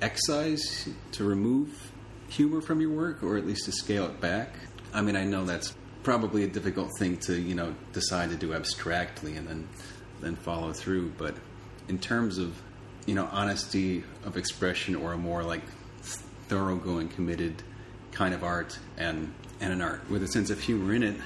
excise, 0.00 0.88
to 1.12 1.24
remove 1.24 1.92
humor 2.28 2.60
from 2.60 2.80
your 2.80 2.90
work, 2.90 3.22
or 3.22 3.36
at 3.36 3.46
least 3.46 3.64
to 3.66 3.72
scale 3.72 4.06
it 4.06 4.20
back? 4.20 4.50
I 4.92 5.02
mean, 5.02 5.16
I 5.16 5.24
know 5.24 5.44
that's 5.44 5.74
probably 6.02 6.44
a 6.44 6.48
difficult 6.48 6.90
thing 6.98 7.16
to 7.18 7.36
you 7.36 7.54
know 7.54 7.74
decide 7.92 8.30
to 8.30 8.36
do 8.36 8.54
abstractly 8.54 9.36
and 9.36 9.46
then 9.48 9.68
then 10.20 10.36
follow 10.36 10.72
through, 10.72 11.10
but 11.18 11.34
in 11.88 11.98
terms 11.98 12.38
of 12.38 12.60
you 13.06 13.14
know 13.14 13.28
honesty 13.32 14.04
of 14.24 14.36
expression 14.36 14.94
or 14.94 15.12
a 15.12 15.18
more 15.18 15.42
like 15.42 15.62
thoroughgoing 16.48 17.08
committed 17.08 17.62
kind 18.12 18.34
of 18.34 18.44
art 18.44 18.78
and 18.96 19.32
and 19.60 19.72
an 19.72 19.82
art 19.82 20.08
with 20.10 20.22
a 20.22 20.28
sense 20.28 20.48
of 20.50 20.60
humor 20.60 20.94
in 20.94 21.02
it 21.02 21.16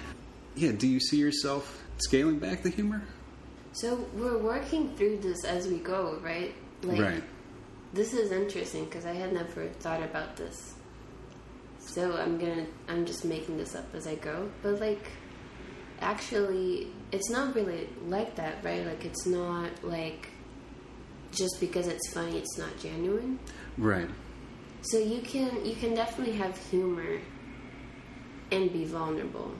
yeah 0.57 0.73
do 0.73 0.89
you 0.89 0.99
see 0.99 1.19
yourself 1.19 1.83
scaling 1.99 2.39
back 2.39 2.63
the 2.63 2.71
humor 2.71 3.03
So 3.73 4.05
we're 4.15 4.39
working 4.39 4.97
through 4.97 5.19
this 5.19 5.45
as 5.45 5.69
we 5.69 5.79
go, 5.79 6.19
right? 6.23 6.53
Like, 6.83 7.01
right 7.01 7.23
This 7.93 8.13
is 8.15 8.33
interesting 8.33 8.85
because 8.87 9.07
I 9.07 9.13
had 9.13 9.33
never 9.33 9.69
thought 9.79 10.03
about 10.03 10.37
this. 10.37 10.75
So 11.87 12.17
I'm 12.17 12.39
gonna, 12.39 12.67
I'm 12.89 13.05
just 13.05 13.25
making 13.25 13.57
this 13.57 13.75
up 13.75 13.87
as 13.95 14.07
I 14.07 14.15
go. 14.17 14.51
But 14.63 14.81
like, 14.81 15.05
actually, 16.01 16.89
it's 17.13 17.31
not 17.31 17.55
really 17.55 17.89
like 18.07 18.37
that, 18.37 18.63
right? 18.63 18.87
Like, 18.87 19.05
it's 19.05 19.27
not 19.27 19.71
like 19.83 20.29
just 21.33 21.59
because 21.61 21.87
it's 21.89 22.13
funny, 22.13 22.39
it's 22.39 22.59
not 22.59 22.79
genuine. 22.79 23.39
right 23.79 24.09
So 24.83 24.99
you 24.99 25.21
can, 25.21 25.65
you 25.65 25.75
can 25.75 25.95
definitely 25.95 26.35
have 26.37 26.57
humor 26.71 27.21
and 28.51 28.73
be 28.73 28.85
vulnerable. 28.85 29.53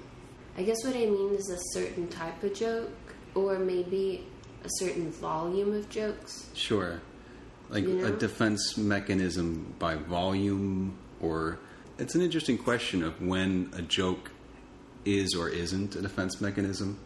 I 0.57 0.63
guess 0.63 0.85
what 0.85 0.95
I 0.97 1.07
mean 1.07 1.35
is 1.35 1.49
a 1.51 1.79
certain 1.79 2.09
type 2.09 2.43
of 2.43 2.55
joke, 2.55 2.91
or 3.35 3.59
maybe 3.59 4.27
a 4.65 4.69
certain 4.79 5.11
volume 5.11 5.73
of 5.75 5.89
jokes. 5.89 6.51
sure 6.55 7.01
like 7.71 7.85
You 7.85 8.05
a 8.05 8.11
defense 8.11 8.77
mechanism 8.77 9.75
by 9.79 9.95
volume 9.95 10.99
or 11.21 11.61
it's 12.01 12.15
an 12.15 12.23
interesting 12.23 12.59
question 12.59 13.03
of 13.03 13.21
when 13.21 13.71
a 13.77 13.83
joke 13.83 14.31
is 15.05 15.35
or 15.35 15.49
isn't 15.49 15.95
a 15.97 16.03
defense 16.03 16.41
mechanism. 16.41 16.99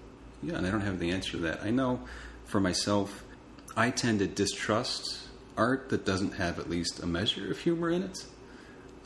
Yeah 0.43 0.57
and 0.57 0.67
i 0.67 0.71
don't 0.71 0.83
have 0.83 0.99
the 0.99 1.11
answer 1.11 1.33
to 1.33 1.39
that. 1.39 1.63
I 1.63 1.71
know 1.71 2.01
for 2.45 2.61
myself 2.61 3.25
i 3.77 3.91
tend 3.91 4.19
to 4.21 4.27
distrust 4.27 5.25
art 5.57 5.89
that 5.91 6.05
doesn't 6.05 6.35
have 6.35 6.59
at 6.59 6.69
least 6.69 7.03
a 7.03 7.07
measure 7.07 7.51
of 7.51 7.59
humor 7.59 7.91
in 7.91 8.03
it. 8.03 8.25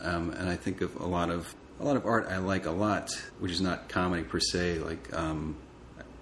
Um, 0.01 0.31
and 0.31 0.49
I 0.49 0.57
think 0.57 0.81
of 0.81 0.95
a 0.97 1.07
lot 1.07 1.31
of 1.31 1.55
a 1.81 1.85
lot 1.85 1.97
of 1.97 2.07
art 2.07 2.27
I 2.29 2.39
like 2.39 2.67
a 2.67 2.71
lot, 2.71 3.11
which 3.39 3.53
is 3.53 3.61
not 3.61 3.89
comedy 3.89 4.23
per 4.23 4.41
se, 4.41 4.79
like 4.79 5.13
um, 5.15 5.57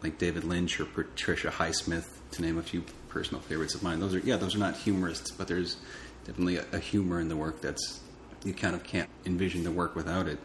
like 0.02 0.18
David 0.18 0.44
Lynch 0.44 0.80
or 0.80 0.86
Patricia 0.86 1.48
Highsmith, 1.48 2.06
to 2.32 2.42
name 2.42 2.58
a 2.58 2.62
few 2.62 2.84
personal 3.08 3.40
favorites 3.42 3.74
of 3.74 3.82
mine. 3.82 4.00
Those 4.00 4.14
are 4.14 4.18
yeah, 4.20 4.36
those 4.36 4.54
are 4.54 4.58
not 4.58 4.76
humorists, 4.76 5.30
but 5.30 5.48
there's 5.48 5.76
definitely 6.24 6.56
a, 6.56 6.64
a 6.72 6.78
humor 6.78 7.20
in 7.20 7.28
the 7.28 7.36
work 7.36 7.60
that's 7.60 8.00
you 8.44 8.52
kind 8.52 8.74
of 8.74 8.84
can't 8.84 9.08
envision 9.24 9.64
the 9.64 9.70
work 9.70 9.94
without 9.94 10.26
it. 10.26 10.38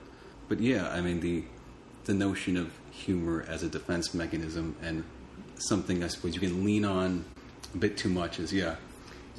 But 0.48 0.60
yeah, 0.60 0.90
I 0.90 1.02
mean 1.02 1.20
the 1.20 1.44
the 2.06 2.14
notion 2.14 2.58
of 2.58 2.72
humor 2.92 3.46
as 3.48 3.64
a 3.64 3.70
defense 3.70 4.14
mechanism 4.14 4.76
and 4.82 5.04
something 5.56 6.04
I 6.04 6.08
suppose 6.08 6.34
you 6.34 6.42
can 6.42 6.66
lean 6.66 6.84
on 6.84 7.26
a 7.74 7.78
bit 7.78 7.98
too 7.98 8.10
much 8.10 8.40
is 8.40 8.52
yeah. 8.52 8.76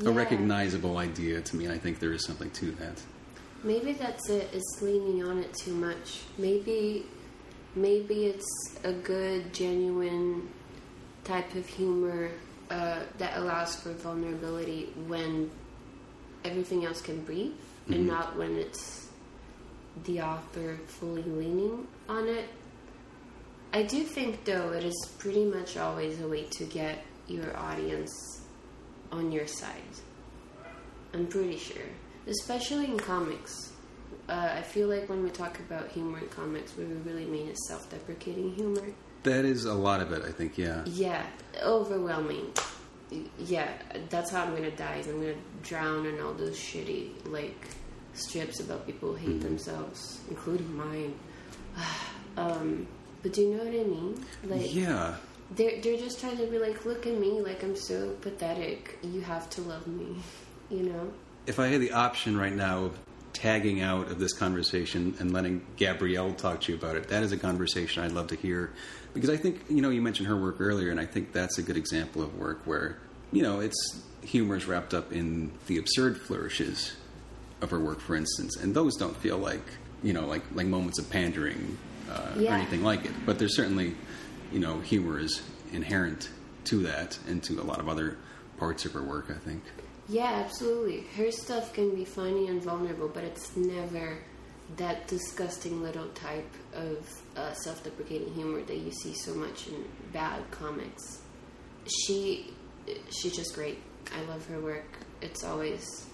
A 0.04 0.10
recognizable 0.10 0.96
idea 0.96 1.42
to 1.42 1.56
me, 1.56 1.70
I 1.70 1.78
think 1.78 2.00
there 2.00 2.12
is 2.12 2.24
something 2.24 2.50
to 2.52 2.72
that. 2.72 3.00
Maybe 3.62 3.92
that's 3.92 4.28
it. 4.30 4.48
It's 4.52 4.82
leaning 4.82 5.22
on 5.22 5.38
it 5.38 5.54
too 5.54 5.74
much. 5.74 6.22
Maybe, 6.38 7.06
maybe 7.76 8.26
it's 8.26 8.78
a 8.82 8.92
good, 8.92 9.52
genuine 9.52 10.48
type 11.22 11.54
of 11.54 11.66
humor 11.66 12.30
uh, 12.70 13.00
that 13.18 13.36
allows 13.36 13.76
for 13.76 13.92
vulnerability 13.92 14.92
when 15.06 15.50
everything 16.44 16.84
else 16.84 17.00
can 17.00 17.22
breathe, 17.22 17.52
and 17.88 18.06
not 18.06 18.36
when 18.36 18.56
it's 18.56 19.08
the 20.04 20.20
author 20.20 20.78
fully 20.86 21.22
leaning 21.22 21.86
on 22.08 22.28
it. 22.28 22.48
I 23.72 23.82
do 23.82 24.02
think, 24.02 24.44
though, 24.44 24.72
it 24.72 24.84
is 24.84 25.12
pretty 25.18 25.44
much 25.44 25.76
always 25.76 26.20
a 26.20 26.28
way 26.28 26.44
to 26.44 26.64
get 26.64 27.04
your 27.26 27.56
audience 27.56 28.42
on 29.10 29.32
your 29.32 29.46
side. 29.46 29.82
I'm 31.14 31.26
pretty 31.26 31.56
sure. 31.56 31.82
Especially 32.26 32.86
in 32.86 32.98
comics. 32.98 33.72
Uh, 34.28 34.50
I 34.56 34.62
feel 34.62 34.88
like 34.88 35.08
when 35.08 35.22
we 35.22 35.30
talk 35.30 35.58
about 35.60 35.88
humor 35.88 36.18
in 36.18 36.28
comics, 36.28 36.76
what 36.76 36.86
we 36.86 36.94
really 36.94 37.26
mean 37.26 37.48
is 37.48 37.58
self 37.68 37.90
deprecating 37.90 38.54
humor. 38.54 38.92
That 39.24 39.44
is 39.44 39.64
a 39.64 39.74
lot 39.74 40.00
of 40.00 40.12
it, 40.12 40.22
I 40.24 40.32
think, 40.32 40.58
yeah. 40.58 40.82
Yeah, 40.86 41.24
overwhelming. 41.62 42.52
Yeah, 43.38 43.68
that's 44.10 44.30
how 44.30 44.44
I'm 44.44 44.54
gonna 44.54 44.70
die. 44.70 44.96
Is 44.96 45.06
I'm 45.08 45.20
gonna 45.20 45.34
drown 45.62 46.06
in 46.06 46.20
all 46.20 46.32
those 46.32 46.56
shitty 46.58 47.10
like 47.30 47.56
strips 48.14 48.60
about 48.60 48.86
people 48.86 49.14
who 49.14 49.32
hate 49.32 49.40
themselves, 49.42 50.20
including 50.28 50.74
mine. 50.76 51.14
um, 52.36 52.86
but 53.22 53.32
do 53.32 53.42
you 53.42 53.54
know 53.54 53.64
what 53.64 53.68
I 53.68 53.84
mean? 53.84 54.24
Like, 54.44 54.74
Yeah. 54.74 55.16
they're 55.56 55.80
they're 55.80 55.98
just 55.98 56.20
trying 56.20 56.36
to 56.38 56.46
be 56.46 56.58
like, 56.58 56.84
look 56.84 57.06
at 57.06 57.14
me, 57.18 57.40
like 57.40 57.62
I'm 57.62 57.76
so 57.76 58.10
pathetic. 58.20 58.98
You 59.02 59.20
have 59.22 59.48
to 59.50 59.60
love 59.62 59.86
me, 59.86 60.16
you 60.70 60.82
know. 60.84 61.12
If 61.46 61.58
I 61.58 61.66
had 61.68 61.80
the 61.80 61.92
option 61.92 62.36
right 62.36 62.52
now 62.54 62.84
of 62.84 62.98
tagging 63.32 63.80
out 63.80 64.10
of 64.10 64.18
this 64.18 64.32
conversation 64.32 65.14
and 65.18 65.32
letting 65.32 65.64
Gabrielle 65.76 66.32
talk 66.32 66.60
to 66.62 66.72
you 66.72 66.78
about 66.78 66.96
it, 66.96 67.08
that 67.08 67.22
is 67.22 67.32
a 67.32 67.36
conversation 67.36 68.04
I'd 68.04 68.12
love 68.12 68.28
to 68.28 68.36
hear. 68.36 68.72
Because 69.14 69.30
I 69.30 69.36
think, 69.36 69.62
you 69.68 69.82
know, 69.82 69.90
you 69.90 70.00
mentioned 70.00 70.28
her 70.28 70.36
work 70.36 70.56
earlier, 70.60 70.90
and 70.90 71.00
I 71.00 71.06
think 71.06 71.32
that's 71.32 71.58
a 71.58 71.62
good 71.62 71.76
example 71.76 72.22
of 72.22 72.38
work 72.38 72.60
where, 72.64 72.98
you 73.30 73.42
know, 73.42 73.60
it's 73.60 74.02
humor 74.22 74.56
is 74.56 74.66
wrapped 74.66 74.94
up 74.94 75.12
in 75.12 75.52
the 75.66 75.78
absurd 75.78 76.20
flourishes 76.20 76.94
of 77.60 77.70
her 77.70 77.78
work, 77.78 78.00
for 78.00 78.16
instance. 78.16 78.56
And 78.56 78.74
those 78.74 78.96
don't 78.96 79.16
feel 79.16 79.38
like, 79.38 79.64
you 80.02 80.12
know, 80.12 80.26
like, 80.26 80.42
like 80.54 80.66
moments 80.66 80.98
of 80.98 81.10
pandering 81.10 81.78
uh, 82.10 82.32
or 82.36 82.48
anything 82.48 82.82
like 82.82 83.04
it. 83.04 83.12
But 83.26 83.38
there's 83.38 83.56
certainly, 83.56 83.94
you 84.52 84.60
know, 84.60 84.80
humor 84.80 85.18
is 85.18 85.42
inherent 85.72 86.30
to 86.64 86.78
that 86.82 87.18
and 87.28 87.42
to 87.44 87.60
a 87.60 87.64
lot 87.64 87.80
of 87.80 87.88
other 87.88 88.16
parts 88.62 88.84
of 88.84 88.92
her 88.92 89.02
work, 89.02 89.26
I 89.28 89.38
think. 89.40 89.60
Yeah, 90.08 90.42
absolutely. 90.44 91.00
Her 91.16 91.32
stuff 91.32 91.72
can 91.72 91.96
be 91.96 92.04
funny 92.04 92.46
and 92.46 92.62
vulnerable, 92.62 93.08
but 93.08 93.24
it's 93.24 93.56
never 93.56 94.18
that 94.76 95.08
disgusting 95.08 95.82
little 95.82 96.06
type 96.10 96.48
of 96.72 96.98
uh, 97.36 97.54
self-deprecating 97.54 98.32
humor 98.34 98.62
that 98.62 98.76
you 98.76 98.92
see 98.92 99.14
so 99.14 99.34
much 99.34 99.66
in 99.66 99.84
bad 100.12 100.48
comics. 100.52 101.22
She, 101.88 102.54
she's 103.10 103.34
just 103.34 103.52
great. 103.56 103.80
I 104.16 104.22
love 104.30 104.46
her 104.46 104.60
work. 104.60 104.90
It's 105.20 105.42
always 105.42 106.06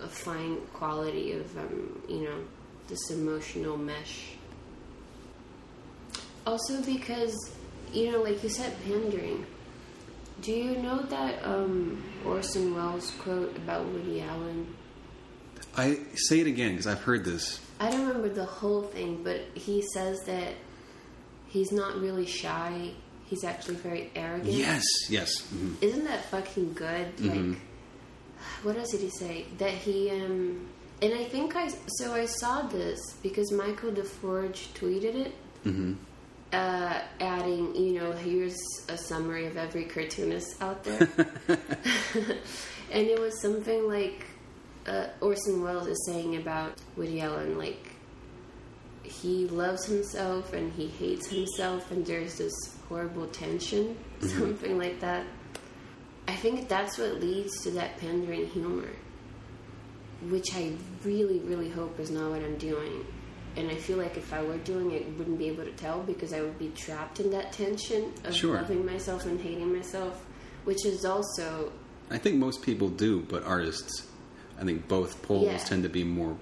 a 0.00 0.08
fine 0.08 0.56
quality 0.72 1.32
of, 1.32 1.58
um, 1.58 2.02
you 2.08 2.22
know, 2.24 2.38
this 2.88 3.10
emotional 3.10 3.76
mesh. 3.76 4.30
Also, 6.46 6.82
because 6.82 7.36
you 7.92 8.10
know, 8.10 8.22
like 8.22 8.42
you 8.42 8.48
said, 8.48 8.72
pandering. 8.84 9.44
Do 10.40 10.52
you 10.52 10.76
know 10.76 10.98
that 11.02 11.44
um, 11.44 12.02
Orson 12.24 12.74
Welles 12.74 13.10
quote 13.18 13.54
about 13.56 13.86
Woody 13.86 14.22
Allen? 14.22 14.74
I 15.76 15.98
say 16.14 16.40
it 16.40 16.46
again 16.46 16.70
because 16.72 16.86
I've 16.86 17.02
heard 17.02 17.24
this. 17.24 17.60
I 17.78 17.90
don't 17.90 18.06
remember 18.06 18.28
the 18.28 18.44
whole 18.44 18.82
thing, 18.82 19.22
but 19.22 19.40
he 19.54 19.82
says 19.94 20.18
that 20.26 20.54
he's 21.48 21.72
not 21.72 22.00
really 22.00 22.26
shy. 22.26 22.92
He's 23.26 23.44
actually 23.44 23.76
very 23.76 24.10
arrogant. 24.16 24.52
Yes, 24.52 24.82
yes. 25.08 25.30
mhm. 25.54 25.76
Isn't 25.82 26.04
that 26.04 26.24
fucking 26.26 26.72
good? 26.74 27.16
Mhm. 27.18 27.50
Like, 27.52 27.58
what 28.62 28.76
else 28.76 28.90
did 28.90 29.00
he 29.00 29.10
say? 29.10 29.46
That 29.58 29.72
he 29.72 30.10
um, 30.10 30.66
and 31.02 31.14
I 31.14 31.24
think 31.24 31.54
I 31.56 31.68
so 31.98 32.12
I 32.14 32.26
saw 32.26 32.62
this 32.62 32.98
because 33.22 33.52
Michael 33.52 33.92
DeForge 33.92 34.72
tweeted 34.74 35.14
it, 35.14 35.34
Mhm. 35.64 35.96
Uh, 36.52 37.00
adding, 37.20 37.74
you 37.76 38.00
know, 38.00 38.12
here's 38.12 38.58
a 38.88 38.96
summary 38.96 39.46
of 39.46 39.56
every 39.56 39.84
cartoonist 39.84 40.60
out 40.60 40.82
there, 40.84 41.08
and 41.48 43.06
it 43.06 43.20
was 43.20 43.40
something 43.40 43.88
like 43.88 44.24
uh, 44.86 45.06
Orson 45.20 45.62
Welles 45.62 45.86
is 45.86 46.06
saying 46.06 46.36
about 46.36 46.80
Woody 46.96 47.20
Allen, 47.20 47.56
like 47.56 47.92
he 49.02 49.46
loves 49.48 49.86
himself 49.86 50.52
and 50.52 50.72
he 50.72 50.86
hates 50.86 51.28
himself, 51.28 51.90
and 51.90 52.04
there's 52.04 52.38
this 52.38 52.54
horrible 52.88 53.26
tension, 53.28 53.96
something 54.20 54.78
like 54.78 55.00
that. 55.00 55.24
I 56.26 56.34
think 56.34 56.68
that's 56.68 56.98
what 56.98 57.20
leads 57.20 57.62
to 57.62 57.70
that 57.72 57.98
pandering 57.98 58.46
humor, 58.46 58.88
which 60.28 60.54
I 60.54 60.72
really, 61.04 61.40
really 61.40 61.68
hope 61.68 61.98
is 61.98 62.10
not 62.10 62.30
what 62.30 62.42
I'm 62.42 62.56
doing. 62.56 63.04
And 63.56 63.68
I 63.70 63.74
feel 63.74 63.98
like 63.98 64.16
if 64.16 64.32
I 64.32 64.42
were 64.42 64.58
doing 64.58 64.92
it, 64.92 65.06
I 65.06 65.10
wouldn't 65.18 65.38
be 65.38 65.48
able 65.48 65.64
to 65.64 65.72
tell 65.72 66.00
because 66.02 66.32
I 66.32 66.40
would 66.40 66.58
be 66.58 66.68
trapped 66.76 67.20
in 67.20 67.30
that 67.30 67.52
tension 67.52 68.12
of 68.24 68.34
Sure. 68.34 68.54
loving 68.54 68.86
myself 68.86 69.26
and 69.26 69.40
hating 69.40 69.74
myself, 69.74 70.24
which 70.64 70.84
is 70.86 71.04
also 71.04 71.72
I 72.12 72.18
think 72.18 72.36
most 72.38 72.62
people 72.62 72.88
do, 72.88 73.20
but 73.28 73.44
artists, 73.44 74.06
I 74.60 74.64
think 74.64 74.88
both 74.88 75.22
poles 75.22 75.44
Yeah. 75.46 75.58
tend 75.58 75.82
to 75.84 75.88
be 75.88 76.02
more 76.04 76.36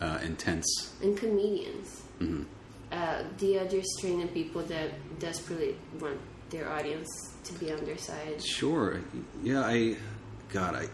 uh, 0.00 0.18
intense. 0.22 0.66
and 1.02 1.16
comedians. 1.16 2.02
hmm 2.18 2.42
Uh, 2.92 3.22
the 3.38 3.58
other 3.58 3.82
strain 3.98 4.22
of 4.22 4.32
people 4.32 4.62
that 4.62 4.90
desperately 5.18 5.74
want 6.00 6.18
their 6.50 6.70
audience 6.70 7.08
to 7.44 7.52
be 7.54 7.72
on 7.72 7.82
their 7.84 7.98
side. 7.98 8.40
Sure. 8.44 9.00
Yeah, 9.42 9.62
I. 9.66 9.96
God, 10.52 10.74
I. 10.76 10.88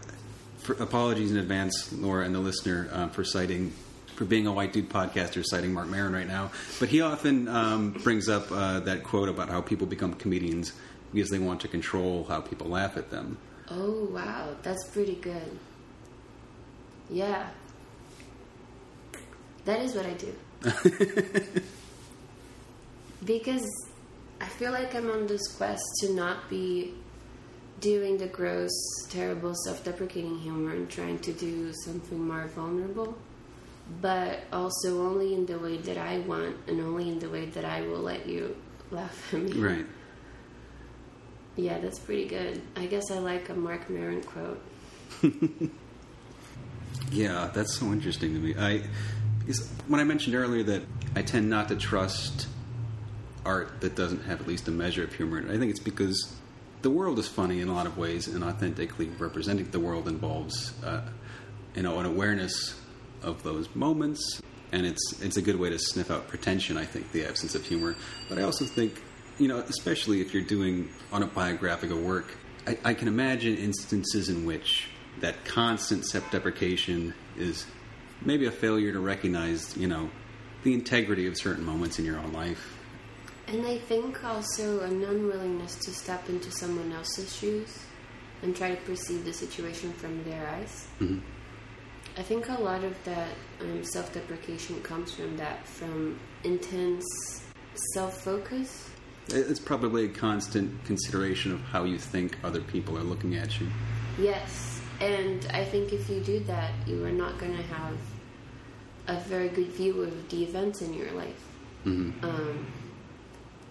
For, 0.59 0.73
apologies 0.81 1.31
in 1.31 1.37
advance, 1.37 1.91
Laura 1.93 2.25
and 2.25 2.33
the 2.33 2.39
listener, 2.39 2.89
uh, 2.91 3.09
for 3.09 3.23
citing. 3.23 3.73
For 4.15 4.25
being 4.25 4.47
a 4.47 4.53
white 4.53 4.73
dude 4.73 4.89
podcaster, 4.89 5.43
citing 5.45 5.73
Marc 5.73 5.87
Maron 5.87 6.13
right 6.13 6.27
now. 6.27 6.51
But 6.79 6.89
he 6.89 7.01
often 7.01 7.47
um, 7.47 7.91
brings 7.91 8.29
up 8.29 8.51
uh, 8.51 8.79
that 8.81 9.03
quote 9.03 9.29
about 9.29 9.49
how 9.49 9.61
people 9.61 9.87
become 9.87 10.13
comedians 10.13 10.73
because 11.13 11.29
they 11.29 11.39
want 11.39 11.61
to 11.61 11.67
control 11.67 12.25
how 12.25 12.41
people 12.41 12.67
laugh 12.67 12.97
at 12.97 13.09
them. 13.09 13.37
Oh 13.69 14.05
wow, 14.05 14.55
that's 14.61 14.87
pretty 14.89 15.15
good. 15.15 15.57
Yeah. 17.09 17.49
That 19.65 19.81
is 19.81 19.95
what 19.95 20.05
I 20.05 20.13
do. 20.13 20.33
because 23.25 23.65
I 24.41 24.47
feel 24.47 24.71
like 24.71 24.93
I'm 24.93 25.09
on 25.09 25.27
this 25.27 25.47
quest 25.55 25.83
to 26.01 26.13
not 26.13 26.49
be 26.49 26.93
doing 27.79 28.17
the 28.17 28.27
gross, 28.27 28.71
terrible, 29.09 29.53
self 29.65 29.83
deprecating 29.83 30.39
humor 30.39 30.71
and 30.71 30.89
trying 30.89 31.19
to 31.19 31.33
do 31.33 31.71
something 31.85 32.27
more 32.27 32.47
vulnerable. 32.47 33.17
But 34.01 34.39
also 34.51 35.05
only 35.05 35.33
in 35.33 35.45
the 35.45 35.59
way 35.59 35.77
that 35.77 35.97
I 35.97 36.19
want 36.19 36.55
and 36.67 36.79
only 36.79 37.09
in 37.09 37.19
the 37.19 37.29
way 37.29 37.45
that 37.47 37.65
I 37.65 37.81
will 37.81 37.99
let 37.99 38.27
you 38.27 38.55
laugh 38.91 39.33
at 39.33 39.41
me. 39.41 39.53
Right. 39.53 39.85
Yeah, 41.55 41.79
that's 41.79 41.99
pretty 41.99 42.25
good. 42.25 42.61
I 42.75 42.85
guess 42.87 43.11
I 43.11 43.19
like 43.19 43.49
a 43.49 43.53
Marc 43.53 43.89
Maron 43.89 44.23
quote. 44.23 44.61
Yeah, 47.11 47.51
that's 47.53 47.75
so 47.75 47.87
interesting 47.91 48.33
to 48.33 48.39
me. 48.39 48.55
I 48.57 48.83
because 49.39 49.69
when 49.87 49.99
I 49.99 50.03
mentioned 50.03 50.35
earlier 50.35 50.63
that 50.63 50.83
I 51.15 51.21
tend 51.21 51.49
not 51.49 51.67
to 51.69 51.75
trust 51.75 52.47
art 53.45 53.81
that 53.81 53.95
doesn't 53.95 54.23
have 54.23 54.41
at 54.41 54.47
least 54.47 54.67
a 54.67 54.71
measure 54.71 55.03
of 55.03 55.13
humor 55.13 55.37
in 55.37 55.49
it. 55.49 55.53
I 55.53 55.59
think 55.59 55.69
it's 55.69 55.79
because 55.79 56.33
the 56.81 56.89
world 56.89 57.19
is 57.19 57.27
funny 57.27 57.59
in 57.59 57.67
a 57.67 57.73
lot 57.73 57.85
of 57.85 57.97
ways, 57.97 58.27
and 58.27 58.43
authentically 58.43 59.09
representing 59.19 59.69
the 59.69 59.79
world 59.79 60.07
involves, 60.07 60.73
uh, 60.83 61.01
you 61.75 61.83
know, 61.83 61.99
an 61.99 62.05
awareness 62.05 62.79
of 63.23 63.43
those 63.43 63.73
moments, 63.75 64.41
and 64.71 64.85
it's 64.85 65.21
it's 65.21 65.37
a 65.37 65.41
good 65.41 65.59
way 65.59 65.69
to 65.69 65.79
sniff 65.79 66.11
out 66.11 66.27
pretension. 66.27 66.77
I 66.77 66.85
think 66.85 67.11
the 67.11 67.25
absence 67.25 67.55
of 67.55 67.65
humor, 67.65 67.95
but 68.29 68.37
I 68.37 68.43
also 68.43 68.65
think, 68.65 69.01
you 69.39 69.47
know, 69.47 69.59
especially 69.59 70.21
if 70.21 70.33
you're 70.33 70.43
doing 70.43 70.89
autobiographical 71.11 71.99
work, 71.99 72.37
I, 72.67 72.77
I 72.83 72.93
can 72.93 73.07
imagine 73.07 73.57
instances 73.57 74.29
in 74.29 74.45
which 74.45 74.87
that 75.19 75.45
constant 75.45 76.05
self-deprecation 76.05 77.13
is 77.37 77.65
maybe 78.21 78.45
a 78.45 78.51
failure 78.51 78.91
to 78.91 78.99
recognize, 78.99 79.75
you 79.77 79.87
know, 79.87 80.09
the 80.63 80.73
integrity 80.73 81.27
of 81.27 81.37
certain 81.37 81.63
moments 81.63 81.99
in 81.99 82.05
your 82.05 82.17
own 82.19 82.31
life. 82.33 82.77
And 83.47 83.65
I 83.65 83.77
think 83.77 84.23
also 84.23 84.79
an 84.81 85.03
unwillingness 85.03 85.75
to 85.85 85.91
step 85.91 86.29
into 86.29 86.49
someone 86.51 86.91
else's 86.93 87.35
shoes 87.35 87.79
and 88.41 88.55
try 88.55 88.73
to 88.73 88.81
perceive 88.81 89.25
the 89.25 89.33
situation 89.33 89.91
from 89.93 90.23
their 90.23 90.47
eyes. 90.47 90.87
Mhm. 90.99 91.21
I 92.15 92.21
think 92.21 92.49
a 92.49 92.61
lot 92.61 92.83
of 92.83 93.01
that 93.05 93.29
um, 93.61 93.83
self 93.83 94.13
deprecation 94.13 94.81
comes 94.81 95.11
from 95.13 95.35
that, 95.37 95.65
from 95.67 96.19
intense 96.43 97.05
self 97.93 98.21
focus. 98.21 98.89
It's 99.29 99.59
probably 99.59 100.05
a 100.05 100.09
constant 100.09 100.83
consideration 100.85 101.53
of 101.53 101.61
how 101.61 101.85
you 101.85 101.97
think 101.97 102.37
other 102.43 102.61
people 102.61 102.97
are 102.97 103.03
looking 103.03 103.35
at 103.35 103.59
you. 103.59 103.67
Yes. 104.19 104.81
And 104.99 105.45
I 105.53 105.63
think 105.65 105.91
if 105.91 106.09
you 106.09 106.19
do 106.19 106.39
that, 106.41 106.71
you 106.85 107.03
are 107.03 107.11
not 107.11 107.39
going 107.39 107.55
to 107.55 107.63
have 107.63 107.97
a 109.07 109.19
very 109.21 109.49
good 109.49 109.67
view 109.67 110.01
of 110.01 110.29
the 110.29 110.43
events 110.43 110.81
in 110.81 110.93
your 110.93 111.11
life. 111.11 111.41
hmm 111.83 112.11
Um, 112.21 112.67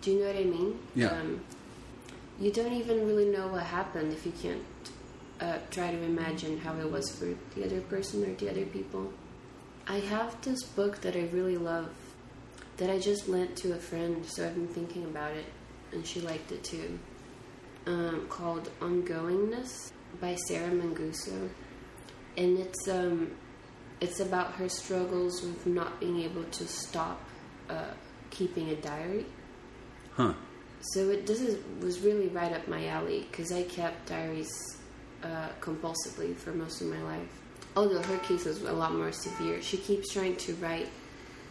do 0.00 0.11
you 0.11 0.20
know 0.20 0.26
what 0.26 0.37
I 0.37 0.44
mean? 0.44 0.78
Yeah. 0.94 1.09
Um, 1.09 1.40
you 2.40 2.50
don't 2.50 2.72
even 2.72 3.07
really 3.07 3.26
know 3.26 3.46
what 3.48 3.62
happened 3.62 4.12
if 4.12 4.26
you 4.26 4.33
can't 4.42 4.62
uh, 5.42 5.59
try 5.70 5.90
to 5.90 6.02
imagine 6.02 6.59
how 6.59 6.76
it 6.76 6.90
was 6.90 7.11
for 7.11 7.35
the 7.57 7.64
other 7.64 7.81
person 7.83 8.24
or 8.24 8.33
the 8.35 8.48
other 8.48 8.64
people. 8.66 9.12
I 9.88 9.98
have 9.98 10.40
this 10.42 10.62
book 10.62 11.00
that 11.00 11.16
I 11.16 11.28
really 11.33 11.57
love 11.57 11.90
that 12.76 12.88
I 12.88 12.98
just 12.98 13.28
lent 13.28 13.57
to 13.57 13.72
a 13.72 13.76
friend, 13.76 14.24
so 14.24 14.46
I've 14.46 14.55
been 14.55 14.68
thinking 14.68 15.05
about 15.05 15.33
it, 15.33 15.46
and 15.90 16.07
she 16.07 16.20
liked 16.20 16.52
it 16.52 16.62
too. 16.62 16.98
Um, 17.87 18.26
called 18.28 18.70
Ongoingness 18.81 19.90
by 20.20 20.37
Sarah 20.46 20.70
Manguso, 20.70 21.50
and 22.37 22.59
it's 22.59 22.88
um, 22.88 23.33
it's 24.00 24.20
about 24.20 24.52
her 24.52 24.68
struggles 24.68 25.42
with 25.42 25.66
not 25.66 25.98
being 25.98 26.20
able 26.20 26.44
to 26.44 26.66
stop 26.68 27.20
uh, 27.68 27.90
keeping 28.31 28.68
a 28.70 28.76
diary. 28.76 29.26
Huh. 30.12 30.35
So 30.92 31.11
it 31.11 31.26
this 31.26 31.40
is 31.40 31.59
was 31.81 32.00
really 32.00 32.28
right 32.28 32.52
up 32.52 32.68
my 32.68 32.87
alley 32.87 33.26
because 33.28 33.50
I 33.50 33.64
kept 33.64 34.07
diaries 34.07 34.78
uh, 35.22 35.48
compulsively 35.61 36.37
for 36.37 36.52
most 36.52 36.80
of 36.80 36.88
my 36.88 37.02
life. 37.02 37.28
although 37.76 38.02
her 38.02 38.18
case 38.18 38.46
is 38.46 38.62
a 38.62 38.72
lot 38.72 38.94
more 38.94 39.12
severe, 39.12 39.62
she 39.62 39.76
keeps 39.76 40.12
trying 40.12 40.37
to 40.37 40.54
write 40.56 40.88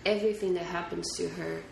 everything 0.05 0.53
that 0.53 0.65
happens 0.65 1.07
to 1.17 1.27
her 1.29 1.63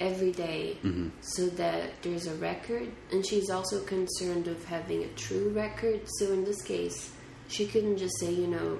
every 0.00 0.32
day 0.32 0.76
so 1.20 1.46
that 1.46 1.90
there's 2.02 2.26
a 2.26 2.34
record. 2.36 2.90
And 3.12 3.24
she's 3.24 3.50
also 3.50 3.82
concerned 3.84 4.48
of 4.48 4.64
having 4.64 5.04
a 5.04 5.08
true 5.08 5.50
record. 5.50 6.00
So 6.18 6.32
in 6.32 6.44
this 6.44 6.62
case, 6.62 7.12
she 7.48 7.66
couldn't 7.66 7.98
just 7.98 8.18
say, 8.18 8.32
you 8.32 8.46
know, 8.46 8.78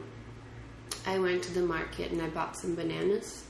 I 1.07 1.19
went 1.19 1.43
to 1.45 1.53
the 1.53 1.63
market 1.63 2.11
and 2.11 2.23
I 2.23 2.29
bought 2.29 2.57
some 2.57 2.75
bananas. 2.75 3.45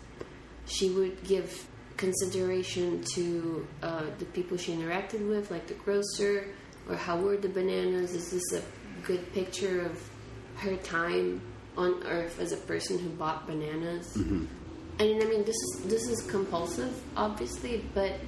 She 0.66 0.90
would 0.90 1.22
give 1.24 1.66
consideration 1.96 3.04
to 3.14 3.66
uh, 3.82 4.04
the 4.18 4.24
people 4.26 4.56
she 4.56 4.72
interacted 4.72 5.28
with, 5.28 5.50
like 5.50 5.66
the 5.66 5.74
grocer, 5.74 6.48
or 6.88 6.96
how 6.96 7.18
were 7.18 7.36
the 7.36 7.48
bananas? 7.48 8.14
Is 8.14 8.30
this 8.30 8.60
a 8.60 8.62
good 9.04 9.32
picture 9.32 9.82
of 9.82 10.10
her 10.56 10.76
time 10.76 11.40
on 11.76 12.02
Earth 12.04 12.38
as 12.38 12.52
a 12.52 12.56
person 12.56 12.98
who 12.98 13.08
bought 13.10 13.46
bananas? 13.46 14.14
Mm-hmm. 14.16 14.44
And 14.98 15.22
I 15.22 15.26
mean, 15.26 15.44
this 15.44 15.56
is 15.56 15.84
this 15.84 16.08
is 16.08 16.22
compulsive, 16.30 16.94
obviously, 17.16 17.84
but 17.94 18.20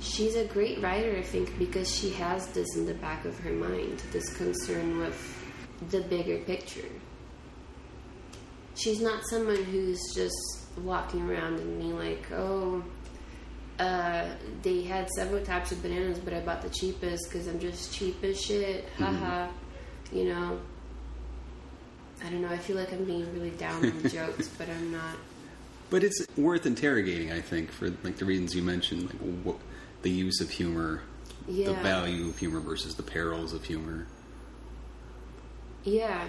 she's 0.00 0.36
a 0.36 0.44
great 0.44 0.80
writer, 0.82 1.16
I 1.16 1.22
think, 1.22 1.58
because 1.58 1.92
she 1.92 2.10
has 2.10 2.46
this 2.48 2.76
in 2.76 2.86
the 2.86 2.94
back 2.94 3.24
of 3.24 3.38
her 3.40 3.52
mind, 3.52 4.02
this 4.12 4.36
concern 4.36 4.98
with 4.98 5.44
the 5.90 6.02
bigger 6.02 6.38
picture. 6.38 6.88
She's 8.74 9.00
not 9.00 9.22
someone 9.28 9.64
who's 9.64 10.00
just 10.14 10.36
walking 10.82 11.28
around 11.28 11.58
and 11.58 11.80
being 11.80 11.98
like, 11.98 12.30
oh, 12.32 12.84
uh, 13.78 14.26
they 14.62 14.82
had 14.82 15.08
several 15.10 15.44
types 15.44 15.72
of 15.72 15.82
bananas, 15.82 16.18
but 16.18 16.32
I 16.32 16.40
bought 16.40 16.62
the 16.62 16.70
cheapest 16.70 17.28
because 17.28 17.46
I'm 17.46 17.58
just 17.60 17.92
cheap 17.92 18.22
as 18.24 18.40
shit. 18.40 18.88
Haha. 18.98 19.48
You 20.12 20.24
know, 20.26 20.60
I 22.24 22.30
don't 22.30 22.42
know. 22.42 22.48
I 22.48 22.58
feel 22.58 22.76
like 22.76 22.92
I'm 22.92 23.04
being 23.04 23.32
really 23.34 23.50
down 23.50 23.84
on 23.84 24.02
jokes, 24.08 24.48
but 24.48 24.68
I'm 24.68 24.92
not. 24.92 25.16
But 25.90 26.02
it's 26.02 26.26
worth 26.36 26.66
interrogating, 26.66 27.32
I 27.32 27.40
think, 27.40 27.70
for 27.70 27.90
like 28.02 28.16
the 28.16 28.24
reasons 28.24 28.54
you 28.54 28.62
mentioned, 28.62 29.02
like 29.04 29.18
what, 29.44 29.56
the 30.02 30.10
use 30.10 30.40
of 30.40 30.50
humor, 30.50 31.02
the 31.46 31.74
value 31.74 32.28
of 32.28 32.38
humor 32.38 32.60
versus 32.60 32.94
the 32.94 33.02
perils 33.02 33.52
of 33.52 33.64
humor. 33.64 34.06
Yeah. 35.84 36.28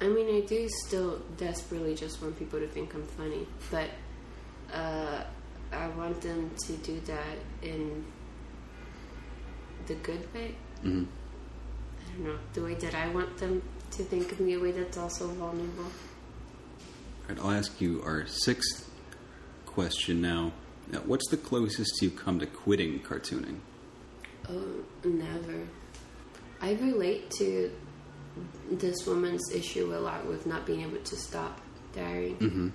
I 0.00 0.08
mean, 0.08 0.34
I 0.34 0.44
do 0.44 0.68
still 0.86 1.22
desperately 1.36 1.94
just 1.94 2.20
want 2.20 2.38
people 2.38 2.58
to 2.58 2.66
think 2.66 2.92
I'm 2.92 3.06
funny, 3.06 3.46
but 3.70 3.88
uh, 4.72 5.22
I 5.72 5.88
want 5.88 6.20
them 6.20 6.50
to 6.66 6.72
do 6.74 7.00
that 7.00 7.36
in 7.62 8.04
the 9.86 9.94
good 9.96 10.32
way. 10.34 10.54
hmm 10.82 11.04
I 12.00 12.14
don't 12.14 12.24
know, 12.24 12.38
the 12.52 12.62
way 12.62 12.74
that 12.74 12.94
I 12.94 13.08
want 13.08 13.38
them 13.38 13.62
to 13.92 14.02
think 14.04 14.32
of 14.32 14.40
me, 14.40 14.54
a 14.54 14.60
way 14.60 14.72
that's 14.72 14.98
also 14.98 15.28
vulnerable. 15.28 15.84
All 15.84 15.90
right, 17.28 17.38
I'll 17.40 17.50
ask 17.52 17.80
you 17.80 18.02
our 18.04 18.26
sixth 18.26 18.88
question 19.66 20.20
now. 20.20 20.52
now. 20.90 21.00
What's 21.00 21.28
the 21.30 21.36
closest 21.38 22.02
you've 22.02 22.16
come 22.16 22.38
to 22.40 22.46
quitting 22.46 23.00
cartooning? 23.00 23.58
Oh, 24.48 24.84
never. 25.04 25.66
I 26.60 26.72
relate 26.74 27.30
to 27.38 27.70
this 28.70 29.06
woman's 29.06 29.50
issue 29.52 29.94
a 29.94 29.98
lot 29.98 30.26
with 30.26 30.46
not 30.46 30.66
being 30.66 30.82
able 30.82 30.98
to 30.98 31.16
stop 31.16 31.60
diarying. 31.94 32.36
Mm-hmm. 32.38 32.68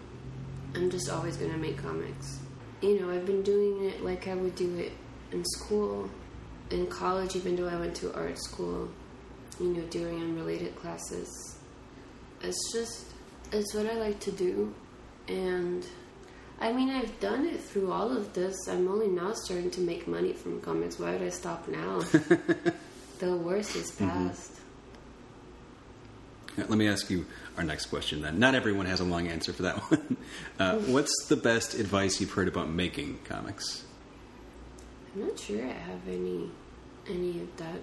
I'm 0.76 0.90
just 0.90 1.10
always 1.10 1.38
going 1.38 1.52
to 1.52 1.58
make 1.58 1.78
comics. 1.78 2.40
You 2.82 3.00
know, 3.00 3.10
I've 3.10 3.26
been 3.26 3.42
doing 3.42 3.86
it 3.86 4.04
like 4.04 4.28
I 4.28 4.36
would 4.36 4.56
do 4.56 4.78
it 4.78 4.92
in 5.32 5.44
school, 5.46 6.10
in 6.70 6.88
college, 6.88 7.36
even 7.36 7.56
though 7.56 7.68
I 7.68 7.76
went 7.76 7.96
to 7.98 8.14
art 8.14 8.38
school, 8.38 8.90
you 9.60 9.68
know, 9.68 9.82
during 9.90 10.22
unrelated 10.22 10.76
classes. 10.76 11.58
It's 12.42 12.74
just, 12.74 13.06
it's 13.52 13.74
what 13.74 13.88
I 13.88 13.96
like 13.96 14.20
to 14.22 14.32
do. 14.32 14.74
And 15.28 15.86
I 16.60 16.72
mean, 16.72 16.90
I've 16.90 17.20
done 17.20 17.46
it 17.46 17.60
through 17.60 17.92
all 17.92 18.16
of 18.16 18.34
this. 18.34 18.56
I'm 18.68 18.88
only 18.88 19.08
now 19.08 19.34
starting 19.34 19.72
to 19.72 19.82
make 19.82 20.08
money 20.08 20.34
from 20.34 20.62
comics. 20.62 21.00
Why 21.00 21.12
would 21.12 21.22
I 21.22 21.30
stop 21.30 21.68
now? 21.68 22.00
the 23.20 23.36
worst 23.36 23.76
is 23.76 23.92
past. 23.92 24.52
Uh, 24.52 24.62
Let 26.58 26.70
me 26.72 26.88
ask 26.88 27.10
you 27.12 27.28
our 27.56 27.64
next 27.64 27.86
question 27.86 28.22
then. 28.22 28.40
Not 28.40 28.56
everyone 28.56 28.88
has 28.88 29.00
a 29.00 29.04
long 29.04 29.28
answer 29.28 29.54
for 29.54 29.64
that 29.64 29.78
one. 29.92 30.18
Uh, 30.60 30.78
what's 30.80 31.14
the 31.28 31.36
best 31.36 31.76
advice 31.76 32.20
you've 32.20 32.32
heard 32.32 32.48
about 32.48 32.70
making 32.70 33.20
comics? 33.26 33.86
I'm 35.14 35.28
not 35.28 35.40
sure 35.40 35.64
I 35.64 35.72
have 35.72 36.08
any 36.08 36.50
any 37.08 37.42
of 37.42 37.58
that. 37.58 37.80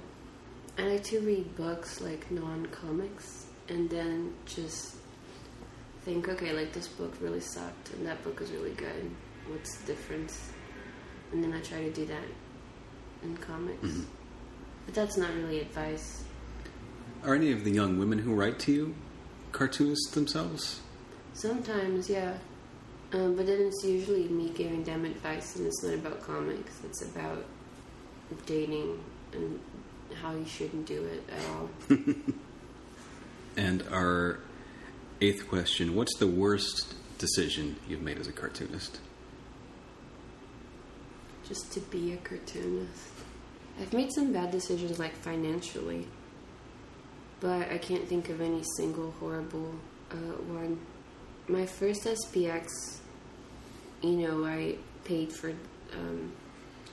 I 0.76 0.82
like 0.82 1.04
to 1.04 1.20
read 1.20 1.56
books 1.56 2.00
like 2.00 2.30
non-comics 2.30 3.46
and 3.68 3.88
then 3.88 4.34
just 4.44 4.96
think, 6.02 6.28
okay, 6.28 6.52
like 6.52 6.72
this 6.72 6.88
book 6.88 7.14
really 7.20 7.40
sucked 7.40 7.92
and 7.92 8.06
that 8.06 8.22
book 8.24 8.40
is 8.40 8.50
really 8.50 8.72
good. 8.72 9.10
What's 9.48 9.76
the 9.78 9.86
difference? 9.86 10.50
And 11.32 11.42
then 11.42 11.52
I 11.52 11.60
try 11.60 11.82
to 11.82 11.90
do 11.92 12.04
that 12.06 12.24
in 13.22 13.36
comics. 13.36 14.00
But 14.84 14.94
that's 14.94 15.16
not 15.16 15.32
really 15.34 15.60
advice. 15.60 16.24
Are 17.24 17.34
any 17.34 17.52
of 17.52 17.64
the 17.64 17.70
young 17.70 17.98
women 17.98 18.18
who 18.18 18.34
write 18.34 18.58
to 18.60 18.72
you 18.72 18.94
cartoonists 19.52 20.10
themselves? 20.10 20.80
Sometimes, 21.32 22.08
yeah. 22.10 22.34
Um, 23.12 23.36
but 23.36 23.46
then 23.46 23.60
it's 23.60 23.84
usually 23.84 24.28
me 24.28 24.50
giving 24.50 24.84
them 24.84 25.04
advice, 25.04 25.56
and 25.56 25.66
it's 25.66 25.82
not 25.82 25.94
about 25.94 26.20
comics. 26.22 26.80
It's 26.84 27.02
about 27.02 27.44
dating 28.46 29.02
and 29.32 29.60
how 30.20 30.34
you 30.34 30.44
shouldn't 30.44 30.86
do 30.86 31.04
it 31.04 31.22
at 31.30 31.50
all. 31.50 31.70
And 33.56 33.84
our 33.90 34.40
eighth 35.20 35.48
question 35.48 35.94
What's 35.94 36.16
the 36.16 36.26
worst 36.26 36.94
decision 37.18 37.76
you've 37.88 38.02
made 38.02 38.18
as 38.18 38.26
a 38.26 38.32
cartoonist? 38.32 39.00
Just 41.46 41.72
to 41.72 41.80
be 41.80 42.12
a 42.12 42.16
cartoonist. 42.16 43.10
I've 43.80 43.92
made 43.92 44.12
some 44.12 44.32
bad 44.32 44.50
decisions, 44.50 44.98
like 44.98 45.14
financially, 45.16 46.06
but 47.40 47.70
I 47.70 47.78
can't 47.78 48.06
think 48.08 48.28
of 48.28 48.40
any 48.40 48.62
single 48.76 49.12
horrible 49.20 49.74
uh, 50.10 50.36
one. 50.46 50.78
My 51.48 51.66
first 51.66 52.04
SPX, 52.04 52.68
you 54.02 54.16
know, 54.16 54.44
I 54.44 54.76
paid 55.04 55.32
for. 55.32 55.50
Um, 55.92 56.32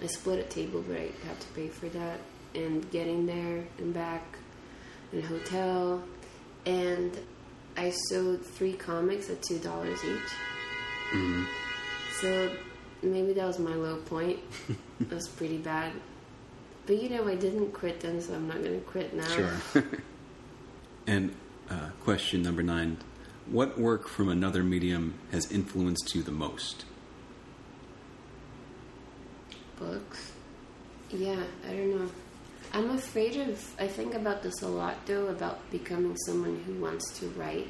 I 0.04 0.08
split 0.08 0.39
a 0.39 0.49
table, 0.49 0.84
but 0.88 0.97
I 0.97 1.10
had 1.27 1.39
to 1.39 1.47
pay 1.54 1.67
for 1.67 1.88
that, 1.89 2.19
and 2.56 2.89
getting 2.91 3.25
there 3.25 3.63
and 3.77 3.93
back, 3.93 4.23
and 5.12 5.23
a 5.23 5.27
hotel, 5.27 6.04
and 6.65 7.17
I 7.77 7.91
sold 8.10 8.45
three 8.45 8.73
comics 8.73 9.30
at 9.30 9.41
two 9.43 9.60
dollars 9.60 9.99
each. 10.04 10.32
Mm-hmm. 11.13 11.43
So 12.21 12.51
maybe 13.01 13.34
that 13.34 13.45
was 13.45 13.60
my 13.60 13.75
low 13.75 13.97
point. 13.97 14.39
That 15.10 15.15
was 15.15 15.30
pretty 15.30 15.58
bad. 15.58 15.93
But 16.86 17.01
you 17.01 17.10
know, 17.10 17.27
I 17.27 17.34
didn't 17.34 17.71
quit 17.71 18.01
then, 18.01 18.21
so 18.21 18.36
I'm 18.36 18.47
not 18.47 18.58
going 18.63 18.80
to 18.80 18.86
quit 18.86 19.15
now. 19.15 19.25
Sure. 19.25 19.84
and 21.07 21.33
uh, 21.69 21.89
question 22.03 22.41
number 22.41 22.63
nine 22.63 22.97
What 23.47 23.79
work 23.79 24.07
from 24.07 24.29
another 24.29 24.63
medium 24.63 25.15
has 25.31 25.51
influenced 25.51 26.13
you 26.15 26.21
the 26.23 26.31
most? 26.31 26.85
Books. 29.79 30.31
Yeah, 31.09 31.43
I 31.67 31.71
don't 31.73 31.99
know. 31.99 32.09
I'm 32.73 32.89
afraid 32.91 33.35
of. 33.37 33.75
I 33.79 33.87
think 33.87 34.13
about 34.13 34.43
this 34.43 34.61
a 34.61 34.67
lot, 34.67 35.05
though, 35.05 35.27
about 35.27 35.69
becoming 35.71 36.15
someone 36.25 36.63
who 36.65 36.73
wants 36.75 37.19
to 37.19 37.27
write, 37.29 37.67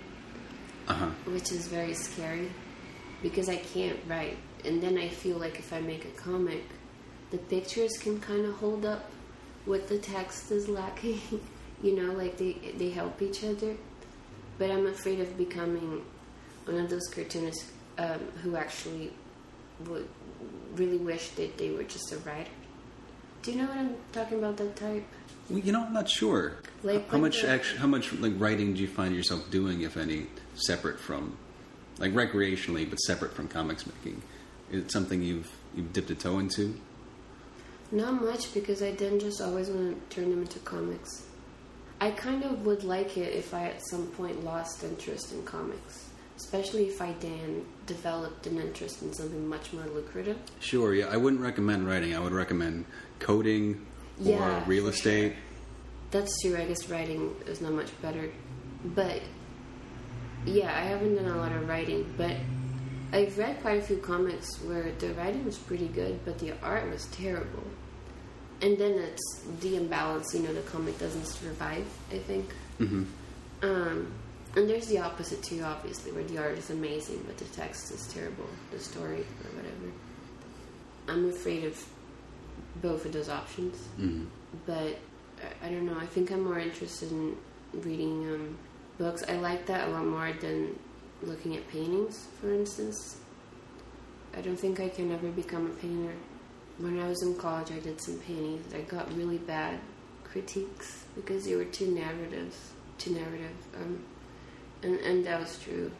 Uh 0.87 0.93
huh. 0.93 1.09
which 1.25 1.51
is 1.51 1.67
very 1.67 1.93
scary 1.93 2.51
because 3.23 3.49
I 3.49 3.55
can't 3.57 3.97
write. 4.07 4.37
And 4.65 4.81
then 4.83 4.97
I 4.97 5.07
feel 5.07 5.37
like 5.37 5.57
if 5.57 5.73
I 5.73 5.79
make 5.81 6.05
a 6.05 6.09
comic, 6.09 6.63
the 7.31 7.37
pictures 7.39 7.91
can 7.99 8.19
kind 8.19 8.45
of 8.45 8.53
hold 8.55 8.85
up 8.85 9.09
what 9.65 9.87
the 9.87 9.97
text 9.97 10.51
is 10.51 10.67
lacking. 10.67 11.19
you 11.81 11.95
know, 11.95 12.13
like 12.13 12.37
they 12.37 12.53
they 12.77 12.89
help 12.89 13.21
each 13.21 13.43
other. 13.43 13.75
But 14.57 14.69
I'm 14.71 14.85
afraid 14.87 15.19
of 15.19 15.37
becoming 15.37 16.03
one 16.65 16.77
of 16.77 16.89
those 16.89 17.07
cartoonists 17.09 17.71
um, 17.97 18.19
who 18.43 18.55
actually 18.55 19.11
would 19.87 20.07
really 20.75 20.97
wish 20.97 21.29
that 21.29 21.57
they 21.57 21.71
were 21.71 21.83
just 21.83 22.11
a 22.11 22.17
writer. 22.19 22.49
Do 23.41 23.51
you 23.51 23.57
know 23.57 23.67
what 23.67 23.77
I'm 23.77 23.95
talking 24.11 24.37
about? 24.37 24.57
That 24.57 24.75
type. 24.75 25.03
Well, 25.49 25.59
you 25.59 25.71
know, 25.71 25.83
I'm 25.83 25.93
not 25.93 26.07
sure. 26.07 26.57
Like 26.83 27.09
how 27.09 27.17
much 27.17 27.41
the- 27.41 27.49
actually, 27.49 27.79
how 27.79 27.87
much 27.87 28.13
like 28.13 28.33
writing 28.37 28.73
do 28.75 28.81
you 28.81 28.87
find 28.87 29.15
yourself 29.15 29.49
doing, 29.49 29.81
if 29.81 29.97
any, 29.97 30.27
separate 30.53 30.99
from, 30.99 31.35
like 31.97 32.13
recreationally, 32.13 32.87
but 32.87 32.97
separate 32.99 33.33
from 33.33 33.47
comics 33.47 33.85
making? 33.87 34.21
Is 34.71 34.83
it 34.83 34.91
something 34.91 35.21
you've 35.23 35.51
you've 35.75 35.91
dipped 35.91 36.11
a 36.11 36.15
toe 36.15 36.37
into? 36.37 36.79
Not 37.91 38.21
much 38.23 38.53
because 38.53 38.81
I 38.83 38.91
didn't 38.91 39.19
just 39.19 39.41
always 39.41 39.69
want 39.69 40.09
to 40.09 40.15
turn 40.15 40.29
them 40.29 40.41
into 40.43 40.59
comics. 40.59 41.25
I 42.01 42.09
kind 42.09 42.43
of 42.43 42.65
would 42.65 42.83
like 42.83 43.15
it 43.15 43.31
if 43.35 43.53
I 43.53 43.67
at 43.67 43.87
some 43.91 44.07
point 44.07 44.43
lost 44.43 44.83
interest 44.83 45.33
in 45.33 45.43
comics, 45.43 46.09
especially 46.35 46.87
if 46.87 46.99
I 46.99 47.13
then 47.19 47.63
developed 47.85 48.47
an 48.47 48.57
interest 48.59 49.03
in 49.03 49.13
something 49.13 49.47
much 49.47 49.71
more 49.71 49.85
lucrative. 49.85 50.39
Sure. 50.59 50.95
Yeah, 50.95 51.05
I 51.11 51.17
wouldn't 51.17 51.43
recommend 51.43 51.87
writing. 51.87 52.15
I 52.15 52.19
would 52.19 52.33
recommend 52.33 52.85
coding 53.19 53.85
or 54.19 54.31
Yeah, 54.31 54.63
real 54.65 54.87
estate. 54.87 55.35
That's 56.09 56.41
true. 56.41 56.57
I 56.57 56.65
guess 56.65 56.89
writing 56.89 57.35
is 57.45 57.61
not 57.61 57.73
much 57.73 57.91
better, 58.01 58.31
but 58.83 59.21
yeah, 60.43 60.75
I 60.75 60.81
haven't 60.85 61.15
done 61.15 61.27
a 61.27 61.37
lot 61.37 61.51
of 61.51 61.69
writing, 61.69 62.11
but 62.17 62.35
I've 63.13 63.37
read 63.37 63.61
quite 63.61 63.77
a 63.77 63.81
few 63.83 63.97
comics 63.97 64.59
where 64.63 64.91
the 64.97 65.13
writing 65.13 65.45
was 65.45 65.59
pretty 65.59 65.87
good, 65.87 66.25
but 66.25 66.39
the 66.39 66.53
art 66.63 66.89
was 66.89 67.05
terrible. 67.07 67.63
And 68.61 68.77
then 68.77 68.91
it's 68.99 69.41
the 69.59 69.75
imbalance, 69.77 70.33
you 70.35 70.41
know, 70.43 70.53
the 70.53 70.61
comic 70.61 70.97
doesn't 70.99 71.25
survive, 71.25 71.85
I 72.11 72.19
think. 72.19 72.51
hmm 72.77 73.03
Um, 73.63 74.13
and 74.55 74.69
there's 74.69 74.87
the 74.87 74.99
opposite 74.99 75.41
too, 75.43 75.61
obviously, 75.63 76.11
where 76.11 76.23
the 76.25 76.37
art 76.37 76.57
is 76.57 76.69
amazing, 76.69 77.23
but 77.25 77.37
the 77.37 77.45
text 77.45 77.91
is 77.91 78.05
terrible, 78.13 78.47
the 78.71 78.79
story 78.79 79.21
or 79.43 79.49
whatever. 79.55 79.91
I'm 81.07 81.29
afraid 81.29 81.63
of 81.63 81.83
both 82.81 83.05
of 83.05 83.13
those 83.13 83.29
options, 83.29 83.77
hmm 83.97 84.25
but 84.65 84.97
I, 85.63 85.67
I 85.67 85.69
don't 85.69 85.85
know. 85.85 85.97
I 85.97 86.05
think 86.05 86.31
I'm 86.31 86.43
more 86.43 86.59
interested 86.59 87.11
in 87.11 87.35
reading 87.73 88.29
um, 88.33 88.57
books. 88.97 89.23
I 89.27 89.37
like 89.37 89.65
that 89.67 89.87
a 89.87 89.91
lot 89.91 90.05
more 90.05 90.31
than 90.41 90.77
looking 91.23 91.55
at 91.55 91.67
paintings, 91.69 92.27
for 92.39 92.53
instance. 92.53 93.17
I 94.37 94.41
don't 94.41 94.57
think 94.57 94.79
I 94.79 94.89
can 94.89 95.11
ever 95.11 95.29
become 95.29 95.65
a 95.67 95.73
painter. 95.81 96.13
When 96.77 96.99
I 96.99 97.07
was 97.07 97.21
in 97.23 97.35
college, 97.35 97.71
I 97.71 97.79
did 97.79 98.01
some 98.01 98.17
paintings. 98.19 98.73
I 98.73 98.81
got 98.81 99.15
really 99.15 99.37
bad 99.37 99.79
critiques 100.23 101.05
because 101.15 101.45
they 101.45 101.55
were 101.55 101.65
too 101.65 101.91
narratives, 101.91 102.71
too 102.97 103.11
narrative, 103.11 103.55
um, 103.75 104.03
and 104.83 104.99
and 104.99 105.25
that 105.25 105.39
was 105.39 105.59
true. 105.59 105.91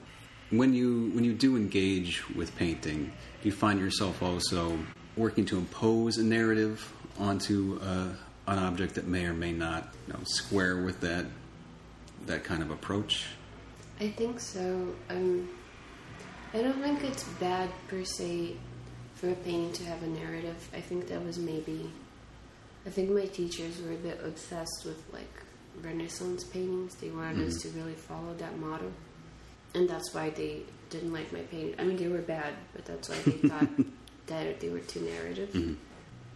When 0.49 0.74
you 0.74 1.11
when 1.13 1.24
you 1.24 1.34
do 1.34 1.55
engage 1.55 2.28
with 2.36 2.55
painting, 2.55 3.05
do 3.41 3.49
you 3.49 3.51
find 3.51 3.80
yourself 3.80 4.24
also 4.24 4.78
working 5.15 5.45
to 5.45 5.57
impose 5.57 6.17
a 6.17 6.24
narrative 6.24 6.93
onto 7.19 7.80
uh, 7.82 8.07
an 8.47 8.59
object 8.59 8.95
that 8.95 9.07
may 9.07 9.26
or 9.26 9.34
may 9.34 9.51
not 9.51 9.93
you 10.07 10.13
know, 10.13 10.19
square 10.24 10.84
with 10.84 11.01
that 11.01 11.26
that 12.26 12.43
kind 12.43 12.61
of 12.61 12.72
approach? 12.72 13.26
I 13.99 14.09
think 14.09 14.39
so. 14.39 14.95
Um, 15.09 15.49
I 16.53 16.61
don't 16.61 16.82
think 16.82 17.03
it's 17.03 17.24
bad 17.39 17.69
per 17.88 18.03
se 18.03 18.55
for 19.22 19.30
a 19.30 19.36
painting 19.36 19.72
to 19.72 19.86
have 19.86 20.01
a 20.01 20.07
narrative. 20.07 20.67
I 20.76 20.82
think 20.82 21.07
that 21.07 21.24
was 21.24 21.38
maybe. 21.38 21.89
I 22.88 22.89
think 22.89 23.11
my 23.11 23.28
teachers 23.28 23.80
were 23.80 23.91
a 23.91 23.97
bit 23.97 24.19
obsessed 24.26 24.82
with 24.84 25.01
like 25.13 25.32
Renaissance 25.84 26.43
paintings. 26.43 26.95
They 26.95 27.11
wanted 27.11 27.47
us 27.47 27.59
mm-hmm. 27.59 27.72
to 27.72 27.80
really 27.80 27.93
follow 27.93 28.34
that 28.39 28.57
model, 28.57 28.91
and 29.76 29.88
that's 29.88 30.11
why 30.15 30.32
they 30.32 30.63
didn't 30.89 31.13
like 31.13 31.32
my 31.32 31.41
painting. 31.41 31.76
I 31.78 31.84
mean, 31.84 31.97
they 31.97 32.07
were 32.07 32.24
bad, 32.24 32.55
but 32.74 32.84
that's 32.86 33.09
why 33.09 33.17
they 33.17 33.47
thought 33.47 33.69
that 34.26 34.59
they 34.59 34.69
were 34.69 34.80
too 34.80 35.01
narrative. 35.01 35.49
Mm-hmm. 35.49 35.76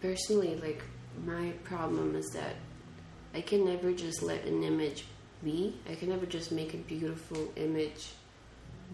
Personally, 0.00 0.54
like 0.54 0.82
my 1.24 1.50
problem 1.64 2.14
is 2.14 2.26
that 2.34 2.54
I 3.34 3.40
can 3.40 3.64
never 3.64 3.92
just 3.92 4.22
let 4.22 4.44
an 4.44 4.62
image 4.62 5.06
be. 5.42 5.74
I 5.90 5.96
can 5.96 6.10
never 6.10 6.24
just 6.24 6.52
make 6.52 6.72
a 6.72 6.78
beautiful 6.78 7.52
image 7.56 8.10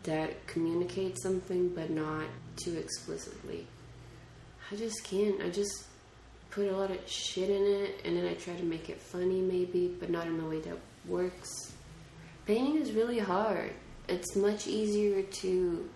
that 0.05 0.47
communicates 0.47 1.22
something 1.22 1.68
but 1.68 1.90
not 1.90 2.24
too 2.57 2.78
explicitly. 2.78 3.66
I 4.71 4.77
just 4.77 5.05
can't. 5.05 5.41
I 5.43 5.51
just 5.51 5.87
put 6.53 6.69
a 6.69 6.77
lot 6.77 6.91
of 6.91 6.99
shit 7.09 7.49
in 7.49 7.63
it 7.63 8.03
and 8.05 8.17
then 8.17 8.27
I 8.27 8.35
try 8.35 8.55
to 8.55 8.65
make 8.65 8.91
it 8.91 9.01
funny 9.01 9.41
maybe, 9.41 9.89
but 9.99 10.11
not 10.11 10.27
in 10.27 10.39
a 10.39 10.49
way 10.49 10.61
that 10.61 10.77
works. 11.07 11.73
Painting 12.47 12.77
is 12.77 12.93
really 12.93 13.19
hard. 13.19 13.73
It's 14.09 14.37
much 14.37 14.67
easier 14.67 15.23
to 15.23 15.89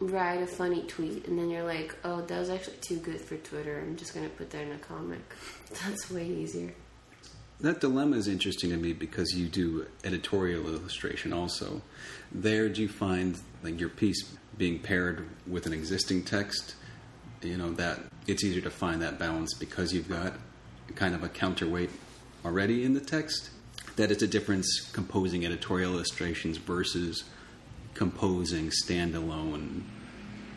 write 0.00 0.42
a 0.42 0.46
funny 0.46 0.82
tweet 0.82 1.26
and 1.26 1.38
then 1.38 1.50
you're 1.50 1.64
like, 1.64 1.96
oh, 2.04 2.22
that 2.22 2.38
was 2.38 2.48
actually 2.48 2.76
too 2.80 2.98
good 2.98 3.20
for 3.20 3.36
Twitter. 3.38 3.80
I'm 3.80 3.96
just 3.96 4.14
going 4.14 4.28
to 4.28 4.34
put 4.36 4.50
that 4.50 4.62
in 4.62 4.72
a 4.72 4.78
comic. 4.78 5.22
That's 5.84 6.10
way 6.10 6.26
easier. 6.26 6.74
That 7.60 7.80
dilemma 7.80 8.16
is 8.16 8.28
interesting 8.28 8.70
to 8.70 8.76
me 8.76 8.92
because 8.92 9.32
you 9.34 9.48
do 9.48 9.86
editorial 10.04 10.66
illustration 10.68 11.32
also. 11.32 11.82
There, 12.30 12.68
do 12.68 12.82
you 12.82 12.88
find 12.88 13.38
like 13.62 13.80
your 13.80 13.88
piece 13.88 14.22
being 14.56 14.78
paired 14.78 15.26
with 15.46 15.66
an 15.66 15.72
existing 15.72 16.24
text? 16.24 16.74
You 17.44 17.56
know 17.56 17.72
that 17.74 18.00
it's 18.26 18.42
easier 18.42 18.62
to 18.62 18.70
find 18.70 19.02
that 19.02 19.18
balance 19.18 19.54
because 19.54 19.92
you've 19.92 20.08
got 20.08 20.34
kind 20.94 21.14
of 21.14 21.22
a 21.22 21.28
counterweight 21.28 21.90
already 22.44 22.84
in 22.84 22.94
the 22.94 23.00
text. 23.00 23.50
That 23.96 24.10
it's 24.10 24.22
a 24.22 24.26
difference 24.26 24.90
composing 24.92 25.44
editorial 25.44 25.92
illustrations 25.92 26.56
versus 26.56 27.24
composing 27.94 28.70
standalone 28.70 29.82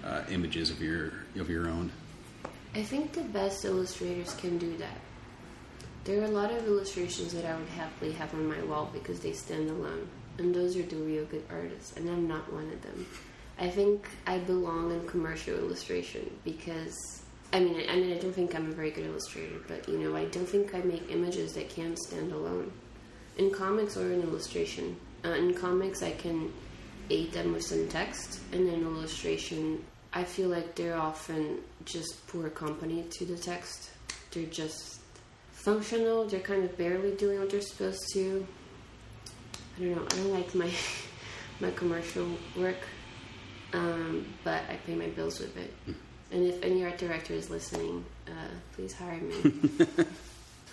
uh, 0.03 0.23
images 0.29 0.69
of 0.69 0.81
your 0.81 1.13
of 1.35 1.49
your 1.49 1.67
own. 1.67 1.91
I 2.73 2.83
think 2.83 3.13
the 3.13 3.21
best 3.21 3.65
illustrators 3.65 4.33
can 4.35 4.57
do 4.57 4.77
that. 4.77 4.99
There 6.03 6.21
are 6.21 6.25
a 6.25 6.29
lot 6.29 6.51
of 6.51 6.65
illustrations 6.65 7.33
that 7.33 7.45
I 7.45 7.55
would 7.57 7.67
happily 7.69 8.13
have 8.13 8.33
on 8.33 8.47
my 8.47 8.61
wall 8.63 8.89
because 8.93 9.19
they 9.19 9.33
stand 9.33 9.69
alone. 9.69 10.07
And 10.38 10.53
those 10.53 10.77
are 10.77 10.83
the 10.83 10.95
real 10.95 11.25
good 11.25 11.43
artists, 11.49 11.97
and 11.97 12.09
I'm 12.09 12.27
not 12.27 12.53
one 12.53 12.71
of 12.71 12.81
them. 12.83 13.07
I 13.60 13.70
think 13.70 14.08
I 14.26 14.38
belong 14.39 14.91
in 14.91 15.08
commercial 15.08 15.55
illustration 15.55 16.30
because 16.43 17.24
I 17.53 17.60
mean 17.60 17.82
I 17.89 17.95
mean 17.95 18.16
I 18.16 18.20
don't 18.20 18.34
think 18.34 18.55
I'm 18.55 18.72
a 18.72 18.76
very 18.76 18.91
good 18.91 19.05
illustrator, 19.05 19.60
but 19.68 19.88
you 19.89 19.97
know, 19.97 20.16
I 20.16 20.26
don't 20.26 20.47
think 20.47 20.76
I 20.76 20.80
make 20.80 21.10
images 21.10 21.53
that 21.53 21.70
can 21.70 21.95
stand 21.95 22.32
alone. 22.32 22.72
In 23.38 23.51
comics 23.51 23.97
or 23.97 24.12
in 24.12 24.22
illustration. 24.22 24.97
Uh, 25.26 25.30
in 25.30 25.53
comics 25.53 26.03
I 26.03 26.12
can 26.12 26.53
aid 27.10 27.32
them 27.32 27.53
with 27.53 27.64
some 27.64 27.88
text 27.88 28.41
and 28.51 28.68
in 28.68 28.82
illustration 28.82 29.84
I 30.14 30.24
feel 30.24 30.49
like 30.49 30.76
they're 30.76 30.97
often 30.97 31.60
just 31.86 32.26
poor 32.28 32.49
company 32.49 33.03
to 33.03 33.26
the 33.26 33.38
text. 33.38 33.91
They're 34.32 34.45
just 34.45 34.99
functional. 35.51 36.26
They're 36.26 36.39
kind 36.39 36.64
of 36.64 36.78
barely 36.78 37.12
doing 37.16 37.39
what 37.39 37.49
they're 37.49 37.62
supposed 37.62 38.01
to. 38.14 38.45
I 39.78 39.82
don't 39.82 39.95
know. 39.95 40.05
I 40.05 40.16
don't 40.16 40.34
like 40.34 40.55
my 40.55 40.72
my 41.60 41.72
commercial 41.72 42.28
work, 42.55 42.78
um, 43.74 44.26
but 44.43 44.63
I 44.70 44.76
pay 44.86 44.95
my 44.95 45.07
bills 45.07 45.39
with 45.39 45.55
it. 45.57 45.74
And 46.32 46.45
if 46.45 46.61
any 46.63 46.84
art 46.84 46.97
director 46.97 47.34
is 47.34 47.49
listening, 47.49 48.03
uh, 48.28 48.32
please 48.74 48.93
hire 48.93 49.20
me. 49.20 49.53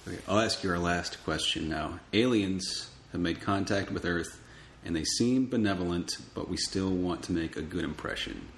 Okay, 0.07 0.18
I'll 0.28 0.40
ask 0.40 0.62
you 0.62 0.70
our 0.70 0.78
last 0.78 1.24
question 1.24 1.66
now. 1.70 1.99
Aliens 2.12 2.90
have 3.12 3.22
made 3.22 3.40
contact 3.40 3.90
with 3.90 4.05
Earth, 4.05 4.38
and 4.84 4.95
they 4.95 5.05
seem 5.05 5.49
benevolent, 5.49 6.18
but 6.34 6.47
we 6.47 6.59
still 6.59 6.90
want 6.90 7.22
to 7.22 7.32
make 7.32 7.57
a 7.57 7.62
good 7.62 7.84
impression. 7.84 8.49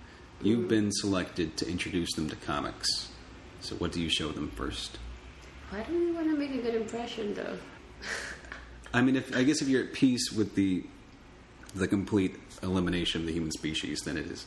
You've 0.42 0.66
been 0.66 0.90
selected 0.90 1.56
to 1.58 1.70
introduce 1.70 2.12
them 2.14 2.28
to 2.30 2.36
comics. 2.36 3.12
So, 3.60 3.76
what 3.76 3.92
do 3.92 4.00
you 4.00 4.08
show 4.08 4.32
them 4.32 4.50
first? 4.50 4.98
Why 5.70 5.82
do 5.84 5.96
we 5.96 6.10
want 6.10 6.28
to 6.30 6.36
make 6.36 6.50
a 6.50 6.62
good 6.62 6.74
impression, 6.74 7.32
though? 7.34 7.58
I 8.92 9.02
mean, 9.02 9.14
if 9.14 9.36
I 9.36 9.44
guess 9.44 9.62
if 9.62 9.68
you're 9.68 9.84
at 9.84 9.92
peace 9.92 10.32
with 10.32 10.56
the 10.56 10.84
the 11.76 11.86
complete 11.88 12.36
elimination 12.62 13.20
of 13.22 13.26
the 13.26 13.32
human 13.32 13.50
species, 13.52 14.00
then 14.04 14.16
it 14.16 14.26
is 14.26 14.46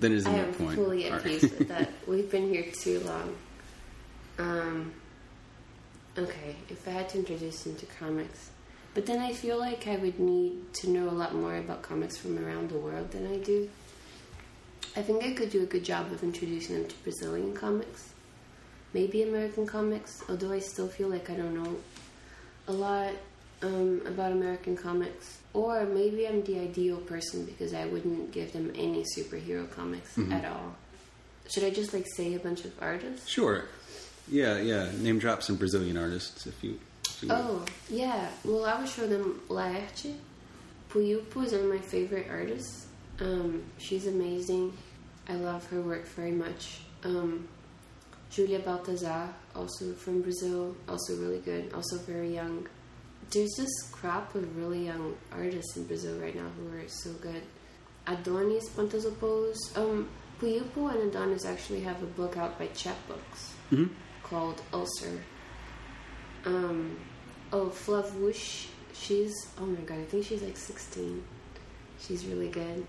then 0.00 0.12
it 0.12 0.16
is 0.18 0.26
a 0.26 0.30
I 0.30 0.32
moot 0.32 0.46
am 0.48 0.54
point. 0.54 0.74
fully 0.76 1.04
at 1.06 1.12
All 1.12 1.18
right. 1.18 1.26
peace 1.26 1.42
with 1.42 1.68
that. 1.68 1.90
We've 2.06 2.30
been 2.30 2.48
here 2.48 2.66
too 2.72 3.00
long. 3.00 3.36
Um, 4.38 4.92
okay, 6.16 6.54
if 6.68 6.86
I 6.86 6.92
had 6.92 7.08
to 7.10 7.18
introduce 7.18 7.66
him 7.66 7.74
to 7.76 7.86
comics, 7.86 8.50
but 8.94 9.06
then 9.06 9.18
I 9.18 9.32
feel 9.32 9.58
like 9.58 9.88
I 9.88 9.96
would 9.96 10.18
need 10.20 10.72
to 10.74 10.90
know 10.90 11.08
a 11.08 11.10
lot 11.10 11.34
more 11.34 11.56
about 11.56 11.82
comics 11.82 12.16
from 12.16 12.38
around 12.38 12.70
the 12.70 12.78
world 12.78 13.10
than 13.10 13.26
I 13.26 13.38
do. 13.38 13.68
I 14.96 15.02
think 15.02 15.24
I 15.24 15.32
could 15.32 15.50
do 15.50 15.62
a 15.62 15.66
good 15.66 15.84
job 15.84 16.12
of 16.12 16.22
introducing 16.22 16.76
them 16.76 16.88
to 16.88 16.94
Brazilian 17.02 17.54
comics, 17.54 18.10
maybe 18.94 19.22
American 19.22 19.66
comics, 19.66 20.22
although 20.28 20.52
I 20.52 20.60
still 20.60 20.88
feel 20.88 21.08
like 21.08 21.28
I 21.30 21.34
don't 21.34 21.54
know 21.62 21.76
a 22.68 22.72
lot 22.72 23.12
um, 23.62 24.02
about 24.06 24.32
American 24.32 24.76
comics. 24.76 25.38
Or 25.54 25.84
maybe 25.86 26.26
I'm 26.28 26.42
the 26.44 26.58
ideal 26.60 26.98
person 26.98 27.44
because 27.44 27.74
I 27.74 27.86
wouldn't 27.86 28.30
give 28.32 28.52
them 28.52 28.70
any 28.76 29.04
superhero 29.16 29.68
comics 29.70 30.14
Mm-hmm. 30.16 30.32
at 30.32 30.44
all. 30.44 30.74
Should 31.50 31.64
I 31.64 31.70
just 31.70 31.94
like 31.94 32.06
say 32.14 32.34
a 32.34 32.38
bunch 32.38 32.64
of 32.64 32.72
artists? 32.82 33.26
Sure. 33.28 33.64
Yeah, 34.30 34.58
yeah. 34.58 34.90
Name 34.98 35.18
drop 35.18 35.42
some 35.42 35.56
Brazilian 35.56 35.96
artists 35.96 36.46
if 36.46 36.62
you. 36.62 36.78
If 37.06 37.22
you. 37.22 37.28
Oh, 37.32 37.64
yeah. 37.88 38.28
Well, 38.44 38.66
I 38.66 38.78
would 38.78 38.88
show 38.88 39.06
them 39.06 39.40
Laerte. 39.48 40.14
Puiupo 40.90 41.44
is 41.44 41.52
one 41.52 41.62
of 41.62 41.68
my 41.70 41.78
favorite 41.78 42.26
artists. 42.30 42.86
Um, 43.20 43.62
she's 43.78 44.06
amazing. 44.06 44.76
I 45.28 45.34
love 45.34 45.66
her 45.70 45.80
work 45.80 46.06
very 46.08 46.30
much. 46.32 46.80
Um, 47.04 47.48
Julia 48.30 48.58
Baltazar, 48.58 49.28
also 49.56 49.92
from 49.94 50.20
Brazil, 50.22 50.76
also 50.88 51.16
really 51.16 51.40
good, 51.40 51.72
also 51.72 51.96
very 51.98 52.34
young. 52.34 52.66
There's 53.30 53.54
this 53.56 53.70
crop 53.92 54.34
of 54.34 54.56
really 54.56 54.86
young 54.86 55.16
artists 55.32 55.76
in 55.76 55.84
Brazil 55.86 56.18
right 56.18 56.34
now 56.34 56.48
who 56.58 56.76
are 56.78 56.88
so 56.88 57.12
good. 57.14 57.42
Adonis 58.06 58.68
Pantazopoulos. 58.70 59.56
Um, 59.76 60.08
Puiupo 60.40 60.90
and 60.94 61.10
Adonis 61.10 61.44
actually 61.44 61.80
have 61.80 62.00
a 62.02 62.06
book 62.06 62.36
out 62.36 62.58
by 62.58 62.68
Chapbooks 62.68 63.52
Mhm. 63.70 63.90
called 64.22 64.62
Ulcer. 64.72 65.20
Um, 66.46 66.96
oh, 67.52 67.66
Flavush, 67.70 68.68
she's, 68.94 69.34
oh 69.60 69.66
my 69.66 69.80
god, 69.80 69.98
I 69.98 70.04
think 70.04 70.24
she's 70.24 70.42
like 70.42 70.56
16. 70.56 71.22
She's 72.00 72.24
really 72.24 72.48
good. 72.48 72.86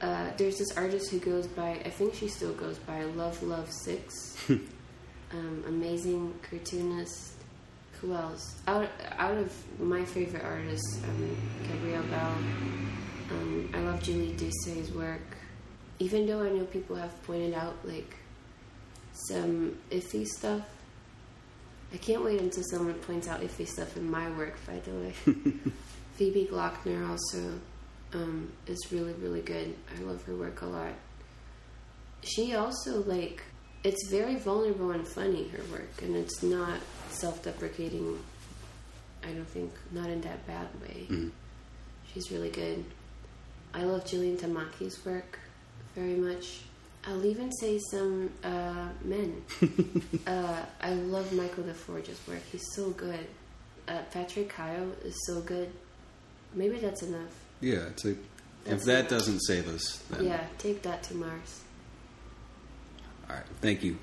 Uh, 0.00 0.30
there's 0.36 0.58
this 0.58 0.70
artist 0.76 1.10
who 1.10 1.18
goes 1.18 1.46
by, 1.48 1.70
I 1.84 1.90
think 1.90 2.14
she 2.14 2.28
still 2.28 2.54
goes 2.54 2.78
by 2.78 3.02
Love 3.04 3.42
Love 3.42 3.70
Six. 3.70 4.36
um, 4.48 5.64
amazing 5.66 6.34
cartoonist. 6.48 7.32
Who 8.02 8.12
else? 8.14 8.56
Out, 8.66 8.88
out 9.16 9.36
of 9.36 9.80
my 9.80 10.04
favorite 10.04 10.44
artists, 10.44 11.00
um, 11.04 11.36
Gabrielle 11.68 12.02
Bell, 12.04 12.34
Um, 13.30 13.70
I 13.72 13.78
love 13.78 14.02
Julie 14.02 14.34
Doucet's 14.36 14.90
work, 14.90 15.36
even 16.00 16.26
though 16.26 16.42
I 16.42 16.50
know 16.50 16.64
people 16.64 16.96
have 16.96 17.22
pointed 17.22 17.54
out 17.54 17.76
like 17.84 18.14
some 19.12 19.78
iffy 19.90 20.26
stuff. 20.26 20.62
I 21.94 21.96
can't 21.98 22.24
wait 22.24 22.40
until 22.40 22.64
someone 22.64 22.94
points 22.94 23.28
out 23.28 23.40
iffy 23.40 23.66
stuff 23.66 23.96
in 23.96 24.10
my 24.10 24.28
work. 24.32 24.56
By 24.66 24.80
the 24.80 24.90
way, 24.90 25.14
Phoebe 26.16 26.48
Gloeckner 26.50 27.08
also 27.08 27.60
um, 28.14 28.50
is 28.66 28.78
really 28.90 29.12
really 29.14 29.42
good. 29.42 29.74
I 29.96 30.02
love 30.02 30.22
her 30.24 30.34
work 30.34 30.60
a 30.62 30.66
lot. 30.66 30.92
She 32.22 32.54
also 32.54 33.02
like 33.04 33.42
it's 33.84 34.08
very 34.08 34.36
vulnerable 34.36 34.90
and 34.92 35.06
funny 35.06 35.48
her 35.48 35.62
work, 35.72 36.02
and 36.02 36.16
it's 36.16 36.42
not 36.42 36.78
self-deprecating. 37.10 38.18
I 39.24 39.28
don't 39.32 39.48
think 39.48 39.72
not 39.92 40.08
in 40.08 40.20
that 40.22 40.46
bad 40.46 40.68
way. 40.82 41.06
Mhm. 41.08 41.30
She's 42.12 42.30
really 42.30 42.50
good. 42.50 42.84
I 43.74 43.84
love 43.84 44.04
Jillian 44.04 44.36
Tamaki's 44.38 45.04
work 45.04 45.38
very 45.94 46.14
much. 46.16 46.60
I'll 47.04 47.24
even 47.24 47.50
say 47.52 47.78
some 47.90 48.30
uh, 48.44 48.88
men. 49.02 49.42
uh, 50.26 50.62
I 50.80 50.94
love 50.94 51.32
Michael 51.32 51.64
DeForge's 51.64 52.20
work. 52.28 52.42
He's 52.52 52.64
so 52.74 52.90
good. 52.90 53.26
Uh, 53.88 54.02
Patrick 54.12 54.48
Kyle 54.50 54.88
is 55.04 55.14
so 55.26 55.40
good. 55.40 55.70
Maybe 56.54 56.78
that's 56.78 57.02
enough. 57.02 57.30
Yeah, 57.60 57.86
it's 57.88 58.04
a, 58.04 58.10
if 58.66 58.84
that 58.84 58.98
enough. 58.98 59.08
doesn't 59.10 59.40
save 59.40 59.66
us, 59.68 59.98
then 60.10 60.26
Yeah, 60.26 60.44
take 60.58 60.82
that 60.82 61.02
to 61.04 61.14
Mars. 61.14 61.61
All 63.32 63.38
right. 63.38 63.46
Thank 63.60 63.82
you, 63.82 63.98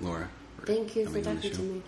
Laura. 0.00 0.28
Thank 0.66 0.96
you 0.96 1.06
for 1.06 1.12
coming 1.12 1.26
on 1.26 1.36
the 1.36 1.42
talking 1.42 1.56
to 1.56 1.62
me. 1.62 1.82